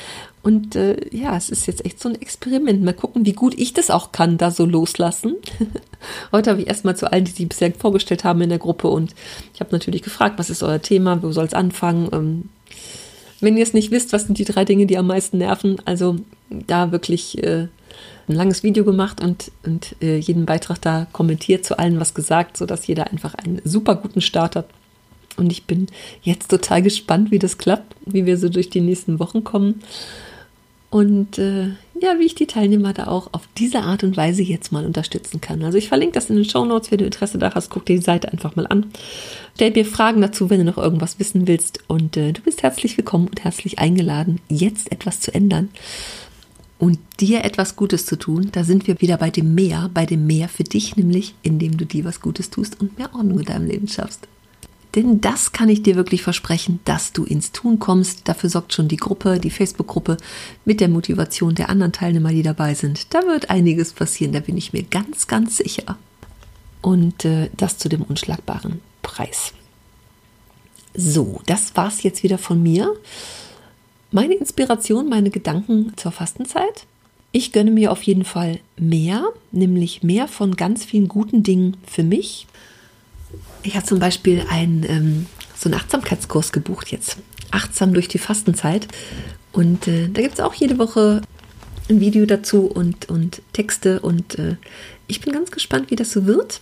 Und 0.43 0.75
äh, 0.75 0.97
ja, 1.15 1.37
es 1.37 1.49
ist 1.49 1.65
jetzt 1.65 1.85
echt 1.85 1.99
so 1.99 2.09
ein 2.09 2.21
Experiment. 2.21 2.83
Mal 2.83 2.93
gucken, 2.93 3.25
wie 3.25 3.33
gut 3.33 3.57
ich 3.57 3.73
das 3.73 3.89
auch 3.89 4.11
kann, 4.11 4.37
da 4.37 4.51
so 4.51 4.65
loslassen. 4.65 5.35
Heute 6.31 6.51
habe 6.51 6.61
ich 6.61 6.67
erstmal 6.67 6.97
zu 6.97 7.11
allen, 7.11 7.25
die 7.25 7.31
sich 7.31 7.47
bisher 7.47 7.71
vorgestellt 7.71 8.23
haben 8.23 8.41
in 8.41 8.49
der 8.49 8.59
Gruppe 8.59 8.89
und 8.89 9.15
ich 9.53 9.61
habe 9.61 9.71
natürlich 9.71 10.01
gefragt, 10.01 10.37
was 10.37 10.49
ist 10.49 10.61
euer 10.61 10.81
Thema, 10.81 11.23
wo 11.23 11.31
soll 11.31 11.45
es 11.45 11.53
anfangen? 11.53 12.09
Ähm, 12.11 12.49
wenn 13.39 13.57
ihr 13.57 13.63
es 13.63 13.73
nicht 13.73 13.91
wisst, 13.91 14.13
was 14.13 14.25
sind 14.25 14.37
die 14.37 14.45
drei 14.45 14.65
Dinge, 14.65 14.85
die 14.85 14.97
am 14.97 15.07
meisten 15.07 15.37
nerven? 15.37 15.77
Also 15.85 16.17
da 16.49 16.91
wirklich 16.91 17.41
äh, 17.43 17.67
ein 18.27 18.35
langes 18.35 18.63
Video 18.63 18.83
gemacht 18.83 19.21
und, 19.21 19.51
und 19.65 19.95
äh, 20.01 20.17
jeden 20.17 20.45
Beitrag 20.45 20.81
da 20.81 21.07
kommentiert, 21.11 21.65
zu 21.65 21.77
allen 21.77 21.99
was 21.99 22.13
gesagt, 22.13 22.57
sodass 22.57 22.87
jeder 22.87 23.11
einfach 23.11 23.35
einen 23.35 23.61
super 23.63 23.95
guten 23.95 24.21
Start 24.21 24.55
hat. 24.55 24.67
Und 25.37 25.51
ich 25.51 25.65
bin 25.65 25.87
jetzt 26.21 26.49
total 26.49 26.81
gespannt, 26.81 27.31
wie 27.31 27.39
das 27.39 27.57
klappt, 27.57 27.95
wie 28.05 28.25
wir 28.25 28.37
so 28.37 28.49
durch 28.49 28.69
die 28.69 28.81
nächsten 28.81 29.19
Wochen 29.19 29.43
kommen. 29.43 29.81
Und 30.89 31.39
äh, 31.39 31.69
ja, 31.99 32.19
wie 32.19 32.25
ich 32.25 32.35
die 32.35 32.45
Teilnehmer 32.45 32.93
da 32.93 33.07
auch 33.07 33.29
auf 33.31 33.47
diese 33.57 33.79
Art 33.79 34.03
und 34.03 34.15
Weise 34.15 34.43
jetzt 34.43 34.71
mal 34.71 34.85
unterstützen 34.85 35.41
kann. 35.41 35.63
Also 35.63 35.77
ich 35.77 35.87
verlinke 35.87 36.13
das 36.13 36.29
in 36.29 36.35
den 36.35 36.45
Show 36.45 36.65
Notes, 36.65 36.91
wenn 36.91 36.99
du 36.99 37.05
Interesse 37.05 37.39
da 37.39 37.55
hast, 37.55 37.71
guck 37.71 37.85
dir 37.85 37.95
die 37.95 38.03
Seite 38.03 38.31
einfach 38.31 38.55
mal 38.55 38.67
an. 38.67 38.91
Stell 39.55 39.71
mir 39.71 39.85
Fragen 39.85 40.21
dazu, 40.21 40.51
wenn 40.51 40.59
du 40.59 40.65
noch 40.65 40.77
irgendwas 40.77 41.17
wissen 41.17 41.47
willst. 41.47 41.79
Und 41.87 42.15
äh, 42.15 42.31
du 42.31 42.41
bist 42.41 42.61
herzlich 42.61 42.95
willkommen 42.95 43.27
und 43.27 43.43
herzlich 43.43 43.79
eingeladen, 43.79 44.39
jetzt 44.49 44.91
etwas 44.91 45.19
zu 45.19 45.33
ändern 45.33 45.69
und 46.77 46.99
dir 47.19 47.43
etwas 47.43 47.75
Gutes 47.75 48.05
zu 48.05 48.17
tun. 48.17 48.49
Da 48.51 48.63
sind 48.63 48.85
wir 48.85 49.01
wieder 49.01 49.17
bei 49.17 49.31
dem 49.31 49.55
Mehr, 49.55 49.89
bei 49.93 50.05
dem 50.05 50.27
Mehr 50.27 50.47
für 50.49 50.63
dich, 50.63 50.95
nämlich 50.95 51.33
indem 51.41 51.77
du 51.77 51.85
dir 51.85 52.05
was 52.05 52.21
Gutes 52.21 52.51
tust 52.51 52.79
und 52.79 52.99
mehr 52.99 53.15
Ordnung 53.15 53.39
in 53.39 53.45
deinem 53.45 53.65
Leben 53.65 53.87
schaffst. 53.87 54.27
Denn 54.95 55.21
das 55.21 55.51
kann 55.51 55.69
ich 55.69 55.81
dir 55.81 55.95
wirklich 55.95 56.21
versprechen, 56.21 56.79
dass 56.85 57.13
du 57.13 57.23
ins 57.23 57.51
Tun 57.51 57.79
kommst. 57.79 58.27
Dafür 58.27 58.49
sorgt 58.49 58.73
schon 58.73 58.87
die 58.87 58.97
Gruppe, 58.97 59.39
die 59.39 59.49
Facebook-Gruppe 59.49 60.17
mit 60.65 60.79
der 60.79 60.89
Motivation 60.89 61.55
der 61.55 61.69
anderen 61.69 61.93
Teilnehmer, 61.93 62.29
die 62.29 62.43
dabei 62.43 62.75
sind. 62.75 63.13
Da 63.13 63.23
wird 63.23 63.49
einiges 63.49 63.93
passieren, 63.93 64.33
da 64.33 64.39
bin 64.39 64.57
ich 64.57 64.71
mir 64.71 64.83
ganz, 64.83 65.27
ganz 65.27 65.57
sicher. 65.57 65.97
Und 66.81 67.25
äh, 67.25 67.49
das 67.57 67.77
zu 67.77 67.89
dem 67.89 68.03
unschlagbaren 68.03 68.81
Preis. 69.01 69.53
So, 70.93 71.41
das 71.47 71.75
war's 71.75 72.03
jetzt 72.03 72.21
wieder 72.21 72.37
von 72.37 72.61
mir. 72.61 72.93
Meine 74.11 74.35
Inspiration, 74.35 75.09
meine 75.09 75.31
Gedanken 75.31 75.93
zur 75.95 76.11
Fastenzeit. 76.11 76.85
Ich 77.31 77.51
gönne 77.51 77.71
mir 77.71 77.91
auf 77.91 78.03
jeden 78.03 78.25
Fall 78.25 78.59
mehr, 78.77 79.25
nämlich 79.51 80.03
mehr 80.03 80.27
von 80.27 80.55
ganz 80.55 80.85
vielen 80.85 81.07
guten 81.07 81.41
Dingen 81.41 81.77
für 81.87 82.03
mich, 82.03 82.45
ich 83.63 83.75
habe 83.75 83.85
zum 83.85 83.99
Beispiel 83.99 84.43
einen, 84.49 84.83
ähm, 84.87 85.25
so 85.55 85.69
einen 85.69 85.79
Achtsamkeitskurs 85.79 86.51
gebucht 86.51 86.91
jetzt. 86.91 87.17
Achtsam 87.51 87.93
durch 87.93 88.07
die 88.07 88.19
Fastenzeit. 88.19 88.87
Und 89.51 89.87
äh, 89.87 90.09
da 90.09 90.21
gibt 90.21 90.35
es 90.35 90.39
auch 90.39 90.53
jede 90.53 90.77
Woche 90.77 91.21
ein 91.89 91.99
Video 91.99 92.25
dazu 92.25 92.65
und, 92.65 93.09
und 93.09 93.41
Texte. 93.53 93.99
Und 93.99 94.37
äh, 94.39 94.57
ich 95.07 95.21
bin 95.21 95.33
ganz 95.33 95.51
gespannt, 95.51 95.91
wie 95.91 95.95
das 95.95 96.11
so 96.11 96.25
wird. 96.25 96.61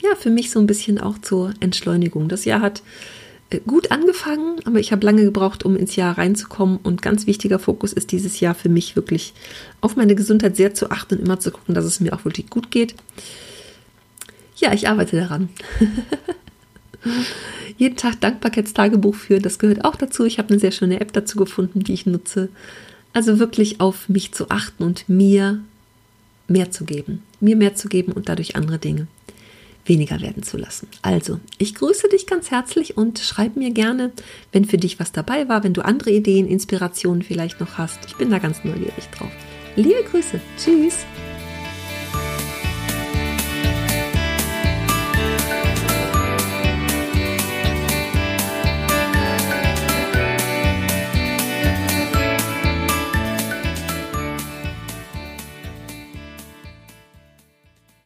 Ja, 0.00 0.14
für 0.14 0.30
mich 0.30 0.50
so 0.50 0.60
ein 0.60 0.66
bisschen 0.66 0.98
auch 0.98 1.18
zur 1.18 1.54
Entschleunigung. 1.60 2.28
Das 2.28 2.44
Jahr 2.44 2.60
hat 2.60 2.82
äh, 3.50 3.60
gut 3.66 3.90
angefangen, 3.90 4.60
aber 4.64 4.78
ich 4.78 4.92
habe 4.92 5.04
lange 5.06 5.24
gebraucht, 5.24 5.64
um 5.64 5.76
ins 5.76 5.96
Jahr 5.96 6.18
reinzukommen. 6.18 6.78
Und 6.82 7.02
ganz 7.02 7.26
wichtiger 7.26 7.58
Fokus 7.58 7.92
ist 7.92 8.12
dieses 8.12 8.40
Jahr 8.40 8.54
für 8.54 8.68
mich 8.68 8.96
wirklich 8.96 9.32
auf 9.80 9.96
meine 9.96 10.14
Gesundheit 10.14 10.56
sehr 10.56 10.74
zu 10.74 10.90
achten 10.90 11.16
und 11.16 11.22
immer 11.22 11.40
zu 11.40 11.50
gucken, 11.50 11.74
dass 11.74 11.84
es 11.84 12.00
mir 12.00 12.12
auch 12.12 12.24
wirklich 12.24 12.50
gut 12.50 12.70
geht. 12.70 12.94
Ja, 14.58 14.72
ich 14.72 14.88
arbeite 14.88 15.16
daran. 15.16 15.48
Jeden 17.78 17.96
Tag 17.96 18.20
Dankbarkeitstagebuch 18.20 19.14
führen, 19.14 19.42
das 19.42 19.58
gehört 19.58 19.84
auch 19.84 19.96
dazu. 19.96 20.24
Ich 20.24 20.38
habe 20.38 20.50
eine 20.50 20.58
sehr 20.58 20.72
schöne 20.72 21.00
App 21.00 21.12
dazu 21.12 21.38
gefunden, 21.38 21.84
die 21.84 21.94
ich 21.94 22.06
nutze. 22.06 22.48
Also 23.12 23.38
wirklich 23.38 23.80
auf 23.80 24.08
mich 24.08 24.32
zu 24.32 24.50
achten 24.50 24.82
und 24.82 25.08
mir 25.08 25.60
mehr 26.48 26.70
zu 26.70 26.84
geben. 26.84 27.22
Mir 27.40 27.56
mehr 27.56 27.74
zu 27.74 27.88
geben 27.88 28.12
und 28.12 28.28
dadurch 28.28 28.56
andere 28.56 28.78
Dinge 28.78 29.06
weniger 29.88 30.20
werden 30.20 30.42
zu 30.42 30.56
lassen. 30.56 30.86
Also, 31.02 31.40
ich 31.56 31.74
grüße 31.74 32.08
dich 32.08 32.26
ganz 32.26 32.50
herzlich 32.50 32.96
und 32.96 33.18
schreib 33.18 33.56
mir 33.56 33.70
gerne, 33.70 34.12
wenn 34.52 34.64
für 34.64 34.76
dich 34.76 35.00
was 35.00 35.12
dabei 35.12 35.48
war, 35.48 35.64
wenn 35.64 35.72
du 35.72 35.84
andere 35.84 36.10
Ideen, 36.10 36.46
Inspirationen 36.46 37.22
vielleicht 37.22 37.60
noch 37.60 37.78
hast. 37.78 37.98
Ich 38.06 38.16
bin 38.16 38.30
da 38.30 38.38
ganz 38.38 38.64
neugierig 38.64 39.08
drauf. 39.16 39.30
Liebe 39.76 40.04
Grüße. 40.10 40.40
Tschüss. 40.58 41.06